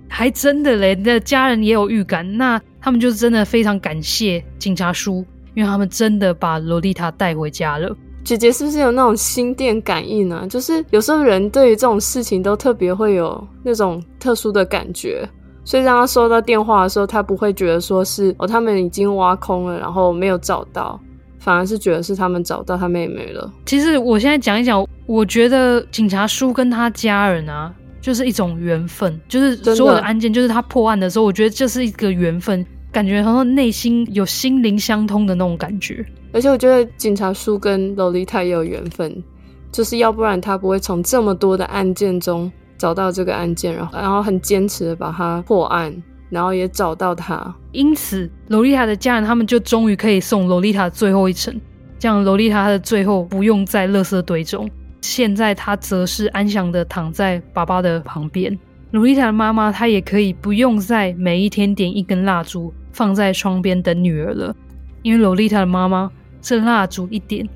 [0.08, 2.36] 还真的嘞，那家人也有预感。
[2.36, 7.94] 那他们就真的非常感谢警察叔，因为他们真的把萝莉塔带回家了。
[8.24, 10.46] 姐姐是不是有那种心电感应呢？
[10.50, 15.26] 就是有时候人对于这种事情都特别会有那种特殊的感觉。
[15.64, 20.98] 所以当他收到电话的时候，他不会觉得说是哦，他们已经挖空了，然后没有找到，
[21.38, 23.50] 反而是觉得是他们找到他妹妹了。
[23.66, 27.72] 其实我现在讲一讲，我觉得警察叔跟他家人啊，
[28.08, 36.02] 就是一种缘分，就是所有的案件，就是他破案的时候，我觉得就是一个缘分，感觉好像内心有心灵相通的那种感觉。
[36.32, 39.22] 而且我觉得警察叔跟洛丽塔也有缘分，
[39.70, 42.50] 就是要不然他不会从这么多的案件中。
[42.78, 45.92] 找到这个案件，然后然后很坚持的把它破案，
[46.30, 47.52] 然后也找到他。
[47.72, 51.60] 因此，洛丽塔的家人他们就终于可以送洛丽塔最后一程，
[51.98, 54.70] 这样洛丽塔的最后不用在垃圾堆中。
[55.00, 58.58] 现在她则是安详的躺在爸爸的旁边。
[58.90, 64.54] 萝莉塔的妈妈她也可以不用再每一天点一根蜡烛放在窗边等女儿了，
[65.02, 67.46] 因为萝莉塔的妈妈这蜡烛一点，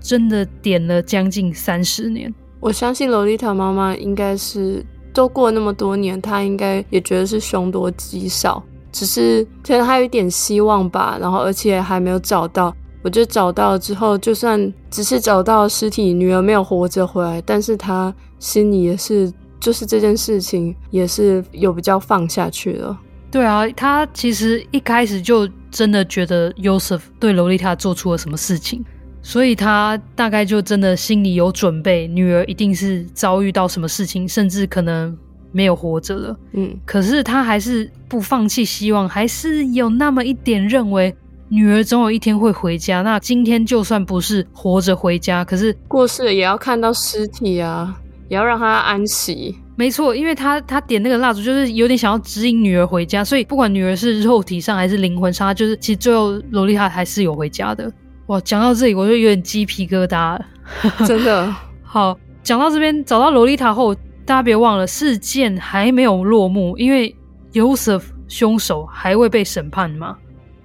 [0.00, 2.32] 真的点了将近三十年。
[2.60, 11.16] 我相信萝莉塔妈妈应该是都过了那么多年，她应该也觉得是凶多吉少，只是可能还有一点希望吧。
[11.20, 22.98] 然后而且还没有找到，我就找到之后，就算只是找到尸体，女儿没有活着回来，但是她心里也是，就是这件事情也是有比较放下去了。
[23.30, 28.84] 对啊，她其实一开始就真的觉得 Yosef 对洛丽塔做出了什么事情。
[29.26, 35.16] 所以他大概就真的心里有准备，女儿一定是遭遇到什么事情，甚至可能
[35.50, 36.36] 没有活着了。
[36.52, 41.16] 嗯，可是他还是不放弃希望，还是有那么一点认为
[41.54, 43.00] 女儿总有一天会回家。
[43.02, 47.96] 那今天就算不是活着回家，可是过世了也要看到尸体啊，
[48.28, 49.56] 也要让她安息。
[49.76, 53.24] 没错，因为他他点那个蜡烛，就是有点想要指引女儿回家。
[53.24, 57.88] 所以不管女儿是肉体上还是灵魂上，就是其实最后萝莉塔还是有回家的。
[58.26, 60.46] 哇，讲到这里我就有点鸡皮疙瘩了，
[61.06, 61.54] 真的。
[61.84, 67.14] 好，讲到这边找到萝莉塔后，大家别忘了事件还没有落幕，因为
[67.52, 70.16] Yosef 凶手还未被审判嘛。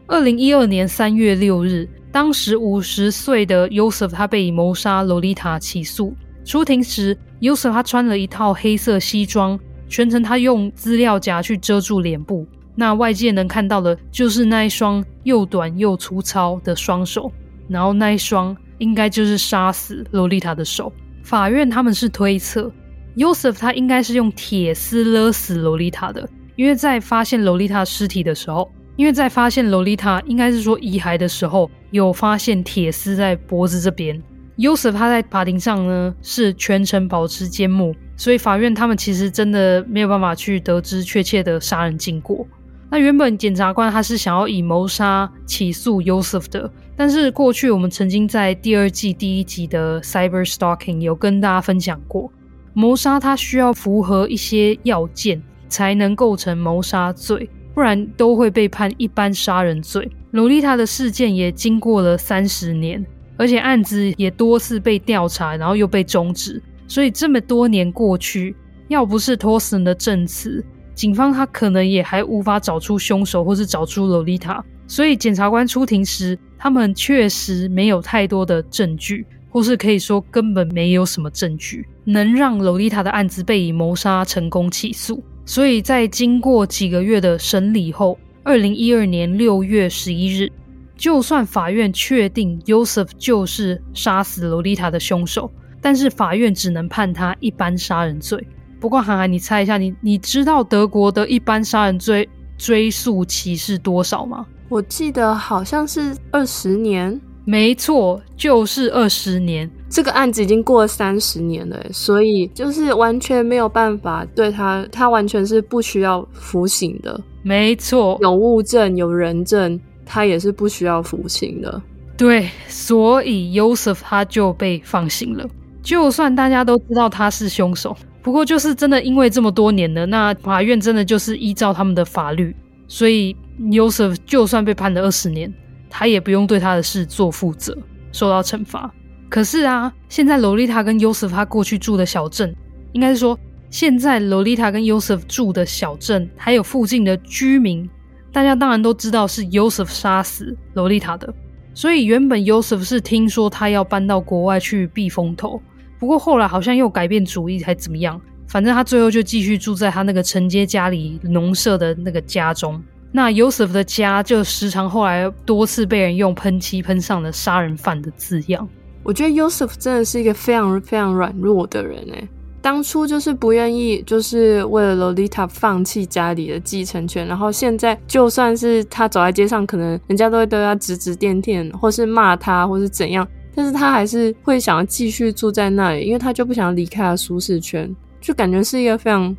[0.10, 6.16] 二零一二年三月六日，当时五十岁的 Yosef 他被以谋杀萝莉塔起诉。
[6.44, 12.44] 出庭时，Yosef 他穿了一套黑色西装，全程他用资料夹去遮住脸部，
[12.74, 17.32] 那外界能看到的就是那一双又短又粗糙的双手。
[17.68, 20.92] 然后那一双应该就是杀死萝莉塔的手。
[21.22, 22.72] 法院他们是推测
[23.16, 28.68] ，Yosef 他应该是用铁丝勒死萝莉塔的，因为在发现萝莉塔尸体的时候，
[29.00, 34.22] 因为在发现洛丽塔应该是说遗骸的时候，有发现铁丝在脖子这边。
[34.58, 42.46] Yosef 他在法庭上呢是全程保持缄默，所以法院他们其实真的没有办法去得知确切的杀人经过。
[42.90, 52.30] 那原本检察官他是想要以谋杀起诉 Yosef 的，但是过去我们曾经在第二季第一集的 Cyber Stalking 有跟大家分享过，
[52.74, 60.06] 谋杀它需要符合一些要件才能构成谋杀罪，不然都会被判一般杀人罪。
[60.32, 63.02] 洛丽塔的事件也经过了三十年，
[63.38, 68.54] 而且案子也多次被调查，然后又被终止，所以这么多年过去，
[68.90, 70.62] 要不是 Thorsten 的证词。
[70.94, 74.62] 警方他可能也还无法找出凶手，或是找出洛丽塔。
[74.86, 85.24] 所以检察官出庭时，他们确实没有太多的证据，或是可以说根本没有什么证据能让洛丽塔的案子被以谋杀成功起诉。
[85.50, 90.48] 所以在经过几个月的审理后，二零一二年六月十一日，
[90.96, 95.52] 就算法院确定 Yosef 就是杀死洛丽塔的凶手。
[95.82, 98.46] 但是法院只能判他一般杀人罪。
[98.80, 104.46] 不过，涵涵，你猜一下，你你知道德国的一般杀人罪追诉期是多少吗？
[104.70, 107.20] 我记得好像是二十年。
[107.44, 109.68] 没错，就是二十年。
[109.90, 117.20] 这个案子已经过了三十年了，所以就是完全没有办法对他，他完全是不需要服刑的。
[117.42, 121.82] 没错，有物证、有人证，他也是不需要服刑的。
[122.16, 125.44] 对，所以 Yosef 他就被放行了。
[125.82, 132.56] 就算大家都知道他是凶手，不过就是真的因为这么多年了，那法院真的就是依照他们的法律，
[132.88, 135.52] 所以 Yosef 就算被判了二十年，
[135.90, 137.76] 他也不用对他的事做负责，
[138.12, 138.94] 受到惩罚。
[139.30, 142.54] 可是啊，现在洛丽塔跟 Yosef 他过去住的小镇，
[142.94, 143.38] 应该是说
[143.70, 147.88] 现在洛丽塔跟 Yosef 住的小镇，还有附近的居民，
[148.34, 151.32] 大家当然都知道是 Yosef 杀死洛丽塔的，
[151.76, 155.62] 所以原本 Yosef 是听说他要搬到国外去避风头。
[156.00, 158.20] 不过后来好像又改变主意，还怎么样？
[158.48, 162.82] 反正他最后就继续住在他那个承接家里农舍的那个家中。
[163.12, 168.68] 那 Yosef 的家就时常后来多次被人用喷漆喷上了“杀人犯”的字样。
[169.04, 172.28] 我觉得 Yosef 真的是一个非常非常软弱的人诶，
[172.62, 183.28] 当初就是不愿意，就是为了萝莉塔放弃家里的继承权，然后现在就算是他走在街上，可能人家都会对他指指点点，或是骂他，或是怎样。
[183.56, 189.36] 但是他还是会想要继续住在那里，因为他就不想要离开他舒适圈，就感觉是一个非常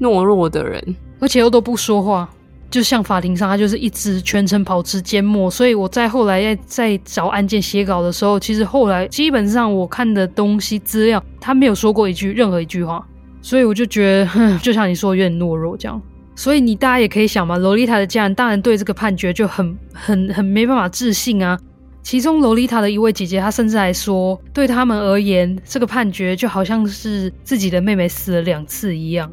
[0.00, 2.28] 懦弱的人，而且又都不说话，
[2.74, 5.48] 就像法庭上他就是一直全程保持缄默。
[5.48, 13.06] 所以我在后来在在找案件写稿的时候，其实后来基本上我看的东西资料，他没有说过一句任何一句话，
[13.40, 16.02] 所以我就觉得，哼，就像你说有点懦弱这样。
[16.34, 21.56] 所以你大家也可以想嘛，洛丽塔的家人当然对这个判决就很很很没办法置信啊。
[22.02, 29.32] 其中，洛丽塔的一位姐姐，她甚至还说，对他们而言，这个判决就好像是自己的妹妹死了两次一样，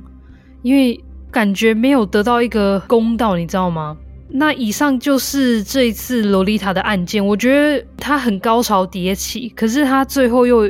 [0.61, 0.97] 因为
[1.31, 3.97] 感觉没有得到一个公道，你知道吗？
[4.33, 10.69] 那以上就是这一次萝莉塔的案件，我觉得它很高潮迭起，可是它最后又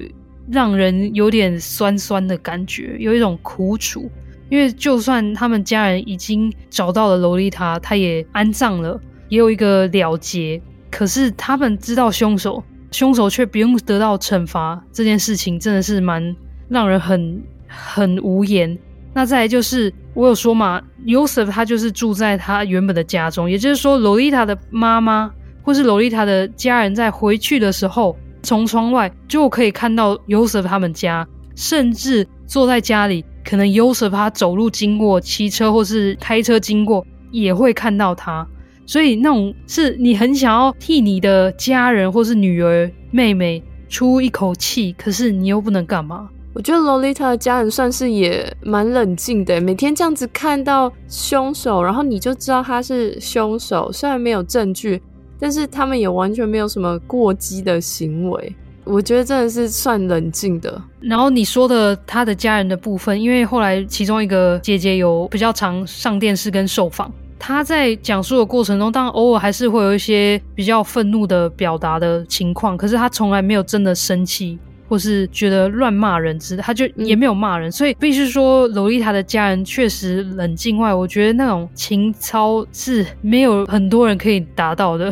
[0.50, 4.10] 让人有点酸酸的感觉，有一种苦楚，
[4.50, 9.00] 因为就算他们家人已经找到了萝莉塔，她也安葬了，
[9.30, 10.62] 也有一个了结。
[10.90, 16.36] 可是他们知道凶手，凶手却不用得到惩罚，这件事情真的是蛮
[16.68, 18.78] 让人很很无言。
[19.14, 25.32] 那再来就是我有说嘛，Yosef 他就是住在他原本的家中，也就是说，萝莉塔的妈妈
[25.62, 38.48] 或是萝莉塔的家人在回去的时候，从窗外就可以看到 Yosef 他们家，甚至坐在家里，可能 Yosef 他走路经过、骑车或是开车经过，也会看到他。
[38.86, 46.30] 所以那种是你很想要替你的家人或是女儿、妹妹出一口气，可是你又不能干嘛？
[46.54, 53.90] 我觉得萝莉塔的家人算是也蛮冷静的，每天这样子看到凶手，然后你就知道他是凶手。
[53.92, 55.02] 虽然没有证据，
[55.40, 58.54] 但是他们也完全没有什么过激的行为。
[58.84, 60.82] 我觉得真的是算冷静的。
[61.00, 67.10] 然后你说的他的家人的部分，因为后来其中一个姐姐有比较常上电视跟受访。
[67.40, 74.60] 她在讲述的过程中，当然偶尔还是会有一些比较愤怒的表达的情况，可是她从来没有真的生气，
[74.92, 77.72] 或是觉得乱骂人之类，他就也没有骂人。
[77.72, 85.06] 所以必须说，萝莉塔的家人确实冷静外，我觉得那种情操是没有很多人可以达到的。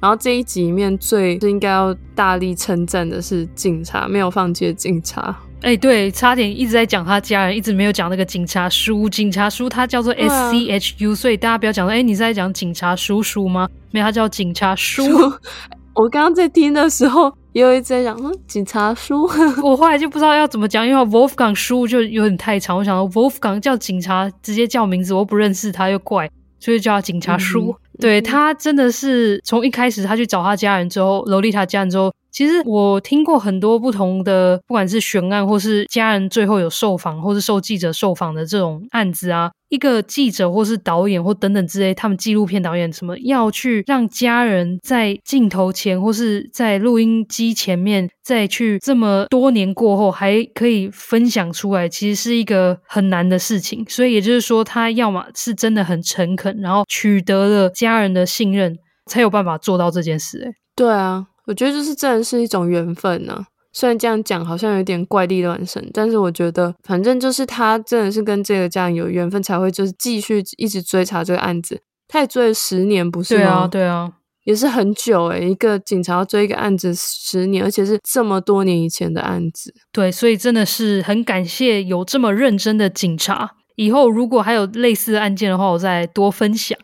[0.00, 5.36] 然后这一集里面最应该要大力称赞的是警察，没有放弃的警察。
[5.60, 9.06] 哎、欸，对，差点一直在讲他家人，一直没有讲那个警察叔。
[9.06, 13.68] 警察叔他叫做 S C H U，、啊、所以大家不要讲说，哎、欸，你是在讲警察叔叔吗？
[13.90, 15.02] 没有，他叫警察叔。
[15.94, 19.22] 我刚刚在听的时候，也有一直在讲，嗯，警察叔。
[19.64, 22.76] 我后来就不知道要怎么讲，因为 Wolfgang 叔就有点太长。
[22.76, 26.30] 我想说 Wolfgang 叫警察，直接叫名字，我不认识他又怪，
[26.60, 27.74] 所以叫他警察叔。
[27.74, 32.12] 嗯、对他真的是从一开始他去找他家人之后，罗丽塔家人之后。
[32.30, 53.82] 其实我听过很多不同的，不管是悬案，或是家人最后有受访，或是受记者受访的这种案子啊，一个记者或是导演或等等之类，他们纪录片导演什么要去让家人在镜头前或是在录音机前面再去这么多年过后还可以分享出来，其实是一个很难的事情。
[53.88, 60.38] 所以也就是说，他要么是真的很诚恳，然后取得了家人的信任，才有办法做到这件事。
[60.40, 61.28] 诶，对啊。
[61.46, 63.46] 我觉得就是真的是一种缘分呢、啊。
[63.72, 71.78] 虽然这样讲好像有点怪力乱神，但是我觉得反正就是他真的是跟这个家人有缘分，才会就是继续一直追查这个案子。
[72.08, 73.42] 他也追了十年，不是吗？
[73.42, 74.12] 对啊，对啊，
[74.44, 79.74] 也是很久诶，一个警察要追一个案子十年，而且是这么多年以前的案子。
[79.92, 83.50] 对，所以真的是很感谢有这么认真的警察。
[83.74, 86.78] 以后如果还有类似的案件的话，我再多分享。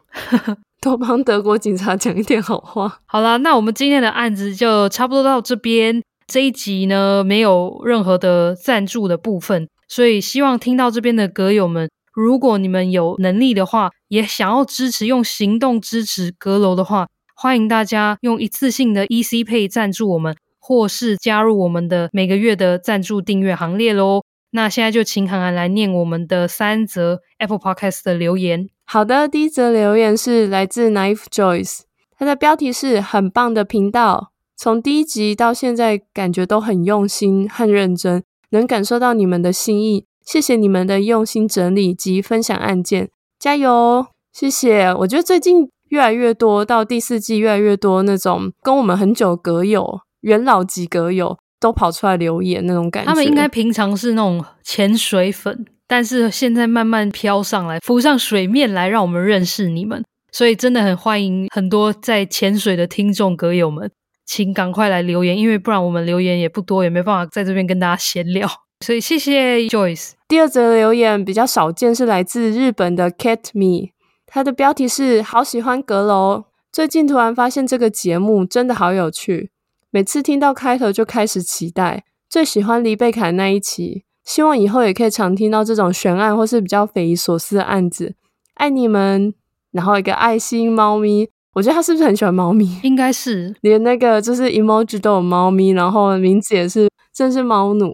[0.83, 2.99] 多帮德国警察讲一点好话。
[3.07, 6.03] 好啦，那我们今天的案子就差不多到这边。
[6.27, 17.07] 这一集呢，没有任何的赞助的部分，所以希望听到这边的阁友们，如果你们有能力的话，也想要支持，用行动支持阁楼的话，
[17.37, 24.23] 欢迎大家用一次性的 EC Pay 赞助我们，或是加入我们的每个月的赞助订阅行列喽。
[24.51, 28.69] 那现在就请涵涵来念我们的三则 Apple Podcast 的留言。
[28.85, 31.81] 好的，第一则留言是来自 Knife Joyce，
[32.19, 40.05] 他的标题是很棒的频道，从第一集到现在感觉都很用心、很认真，能感受到你们的心意。
[40.25, 43.11] 谢谢你们的用心整理及分享案件，
[43.41, 44.07] 加油！
[44.33, 44.95] 谢谢。
[45.01, 53.09] 我觉得最近越来越多，到第四季越来越多那种跟我们很久阁友、元老级阁友都跑出来留言那种感觉。
[53.09, 55.67] 他们应该平常是那种潜水粉。
[55.93, 60.03] 但是现在慢慢飘上来，浮上水面来，让我们认识你们。
[60.31, 63.91] 所以真的很欢迎很多在潜水的听众阁友们，
[64.25, 68.49] 请赶快来留言，因为不然我们留言也不多，也没办法在这边跟大家闲聊。
[68.81, 70.13] 所以谢谢 Joyce。
[70.27, 73.91] 第二则留言比较少见，是来自日本的 Cat Me，
[74.25, 76.45] 他的标题是“好喜欢阁楼”。
[76.73, 79.51] 最近突然发现这个节目真的好有趣，
[79.91, 82.05] 每次听到开头就开始期待。
[82.31, 84.05] 最喜欢黎贝卡那一期。
[84.25, 88.15] 希望以后也可以常听到这种悬案或是比较匪夷所思的案子。
[88.55, 89.35] 爱你们，
[89.73, 92.81] 然后一个爱心猫咪，我觉得他是不是很喜欢猫咪？
[92.83, 97.93] 应该是，连那个就是 emoji 都有猫咪，然后名字也是，真是猫奴。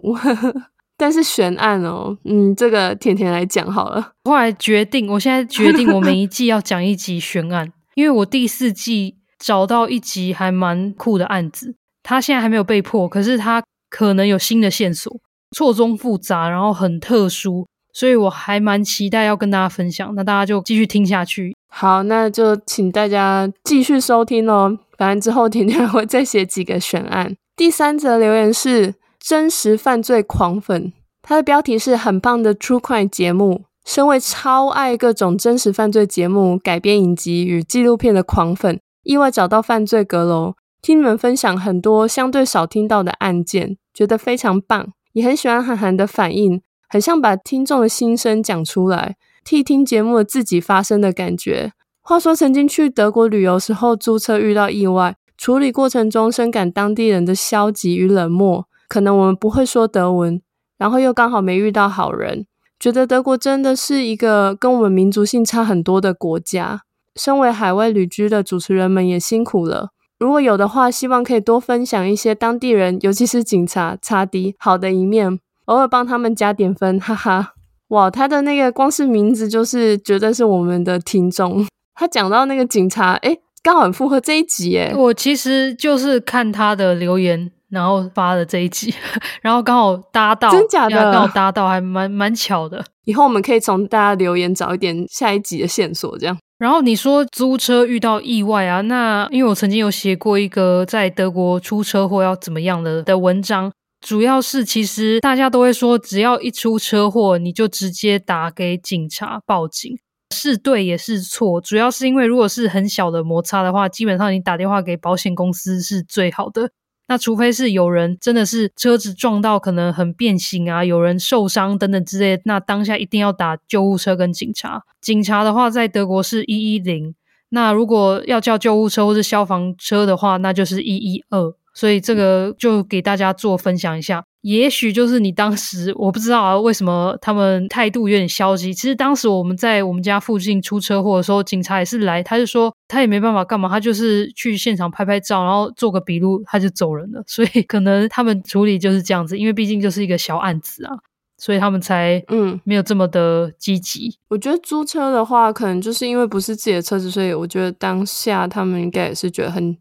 [0.97, 4.11] 但是悬案哦，嗯，这个甜甜来讲好了。
[4.25, 15.21] 后来决定，我现在决定，我每一季要讲一集悬案，因为我第四季找到一集还蛮酷的案子，他现在还没有被破，可是他可能有新的线索。
[15.55, 20.13] 错综复杂，然后很特殊，所以我还蛮期待要跟大家分享。
[20.15, 21.55] 那大家就继续听下去。
[21.71, 24.77] 好，那就请大家继续收听哦。
[24.97, 27.35] 反正之后甜甜会再写几个悬案。
[27.55, 30.91] 第三则留言是真实犯罪狂粉，
[31.21, 33.63] 他的标题是很棒的 True Crime 节目。
[33.85, 44.89] 身为超爱各种真实犯罪节目、改编影集与纪录片的狂粉，意外找到犯罪阁楼，听你们分享很多相对少听到的案件，觉得非常棒。
[45.13, 51.73] 也很喜欢韩寒的反应，很像把听众的心声讲出来，替听节目的自己发声的感觉。
[52.01, 58.67] 话说，曾经去德国旅游时候，租车遇到意外，处理过程中深感当地人的消极与冷漠。
[58.87, 60.41] 可能我们不会说德文，
[60.77, 62.47] 然后又刚好没遇到好人，
[62.79, 66.81] 觉得德国真的是一个跟我们民族性差很多的国家。
[67.15, 69.89] 身为海外旅居的主持人们也辛苦了。
[70.19, 77.53] 如果有的话，希望可以多分享一些当地人，尤其是警察、查迪好的一面，偶尔帮他们加点分，哈哈。
[77.87, 81.65] 哇，他的那个光是名字就是绝对是我们的听众。
[81.95, 84.93] 他讲到那个警察，诶，刚好很符合这一集诶。
[84.93, 88.93] 我其实就是看他的留言，然后发的这一集，
[89.41, 91.11] 然后刚好搭到，真假的？
[91.11, 92.83] 刚好搭到，还蛮蛮巧的。
[93.05, 96.37] 以后我们可以从大家留言找一点下一集的线索，这样。
[96.59, 103.71] 然后你说租车遇到意外啊，那因为我曾经有写过一个在德国出车祸要怎么样的的文章，
[104.05, 109.97] 主要是其实大家都会说，只要一出车祸，你就直接打给警察报警，
[110.35, 116.71] 是对也是错，主要是因为如果是很小的摩擦的话，基本上你打电话给保险公司是最好的。
[117.09, 124.83] 那除非是有人真的是车子撞到，可能很变形啊，有人受伤等等之类，那当下一定要打救护车跟警察。
[125.01, 127.15] 警察的话，在德国是一一零。
[127.49, 131.51] 那如果要叫救护车或是消防车的话，那就是一一二。
[131.73, 134.25] 所以这个就给大家做分享一下。
[134.41, 138.73] 也许就是你当时我不知道啊，为什么他们态度有点消极。
[138.73, 147.21] 其实当时我们在我们家附近出车祸的时候，警察也是来，他就说他也没办法干嘛，他就是去现场拍拍照，然后做个笔录，他就走人了。
[147.27, 150.95] 所以可能他们处理就是这样子，因为毕竟就是一个小案子啊，
[151.37, 154.17] 所以他们才嗯没有这么的积极。
[154.29, 159.77] 我觉得租车的话，可能就是因为不是自己的车子，所以我觉得当下他们应该也是觉得很。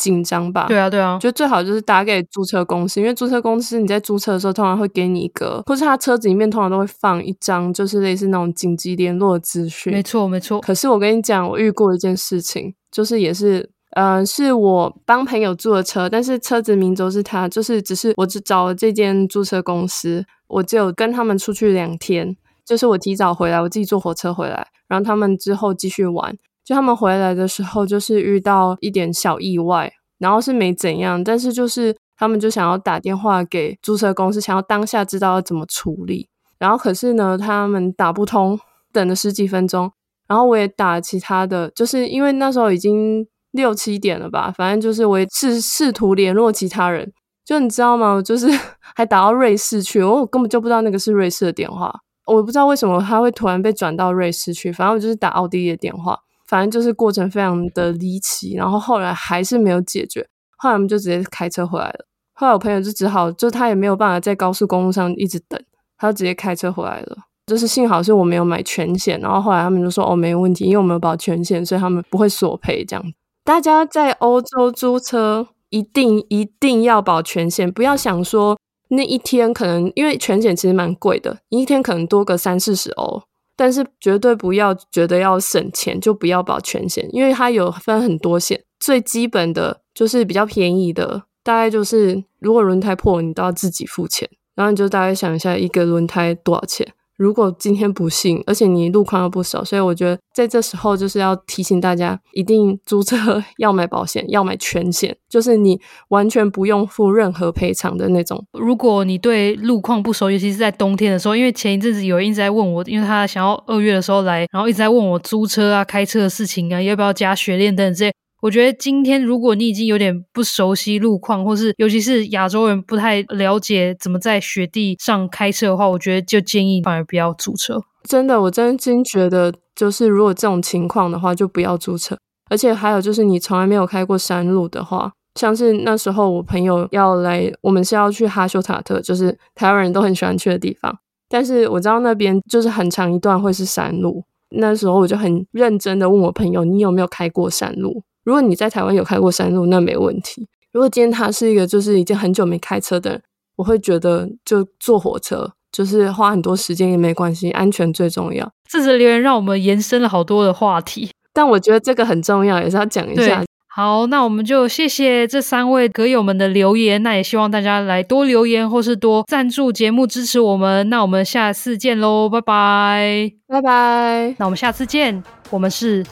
[0.00, 0.64] 紧张吧？
[0.66, 9.92] 对啊，对啊，就最好就是打给租车公司，因为租车公司你在租车的时候，通常会给你一个，或是他车子里面通常都会放一张，就是类似那种紧急联络资讯。
[9.92, 10.58] 没错，没错。
[10.62, 22.34] 可是我跟你讲，我遇过一件事情，就是也是，呃，是我帮朋友租的车，但是车子名都是他，就是只是我只找了这间租车公司，我只有跟他们出去两天，
[22.64, 26.34] 就是我提早回来，我自己坐火车回来，然后他们之后继续玩。
[26.64, 36.28] 就他们回来的时候，就是遇到一点小意外，然后是没怎样，但是就是他们就想要打电话给租车公司，想要当下知道要怎么处理。
[36.58, 38.58] 然后可是呢，他们打不通，
[38.92, 39.90] 等了十几分钟。
[40.28, 47.12] 然后我也打其他的，就是因为那时候已经六七点了吧，反正就是我也试试图联络其他人。
[47.44, 48.12] 就你知道吗？
[48.12, 48.46] 我就是
[48.94, 51.92] 还打到瑞士去，我根本就不知道那个是瑞士的电话，
[52.26, 54.70] 我不知道为什么他会突然被转到瑞士去。
[54.70, 56.16] 反正我就是打奥地利的电话。
[56.50, 60.26] 反正就是过程非常的离奇，然后后来还是没有解决，
[60.56, 62.04] 后来我们就直接开车回来了。
[62.32, 65.62] 后来我朋友就只好，就他也没有办法在高速公路上一直等，
[65.96, 67.16] 他就直接开车回来了。
[67.46, 73.04] 就是幸好是我没有买全险，然后后来他们就说哦，没问题，因为我们有保全险，所以他们不会索赔这样。
[73.44, 83.22] 大家在欧洲租车一定一定要保全险，不要想说那一天可能因为全险其实蛮贵的，你一天可能多个三四十欧。
[83.60, 96.90] 但是绝对不要觉得要省钱就不要保全险，因为它有分很多险，最基本的就是比较便宜的，大概就是如果轮胎破了，你都要自己付钱，然后你就大概想一下一个轮胎多少钱。
[97.20, 108.42] 如果今天不幸，而且你路况又不熟，所以我觉得在这时候就是要提醒大家，一定租车 要买保险，要买全险，就是你完全不用付任何赔偿的那种。
[108.52, 118.12] 如果你对路况不熟，尤其是在冬天的时候，因为前一阵子有人一直在问我，因为他想要二月的时候来，然后一直在问我租车啊、开车的事情啊，要不要加雪链等等这些。
[118.40, 127.82] 我觉得今天如果你已经有点不熟悉路况，或是尤其是亚洲人不太了解怎么在雪地上开车的话，我觉得就建议反而不要租车。
[128.04, 132.16] 真的，我真心觉得，就是如果这种情况的话，就不要租车。
[132.48, 140.98] 而且还有就是，你从来没有开过山路的话，像是那时候我朋友要来，我们是要去哈休塔特，就是台湾人都很喜欢去的地方。
[141.28, 144.24] 但是我知道那边就是很长一段会是山路，
[144.56, 148.02] 那时候我就很认真的问我朋友，你有没有开过山路？
[148.24, 150.46] 如果你在台湾有开过山路，那没问题。
[150.72, 153.22] 如果今天他是一个就是已经很久没开车的人，
[153.56, 158.48] 我会觉得就坐火车，就是花很多时间也没关系，安全最重要。
[158.68, 163.42] 这则留言让我们延伸了好多的话题，但我觉得这个很重要，也是要讲一下。
[163.72, 170.88] 好，那我们就谢谢这三位歌友们的留言，那也希望大家来多留言或是多赞助节目支持我们。
[170.90, 174.34] 那我们下次见喽，拜拜，拜拜。
[174.38, 176.04] 那我们下次见，我们是。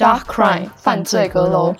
[0.00, 1.74] Dark Crime 犯罪阁楼。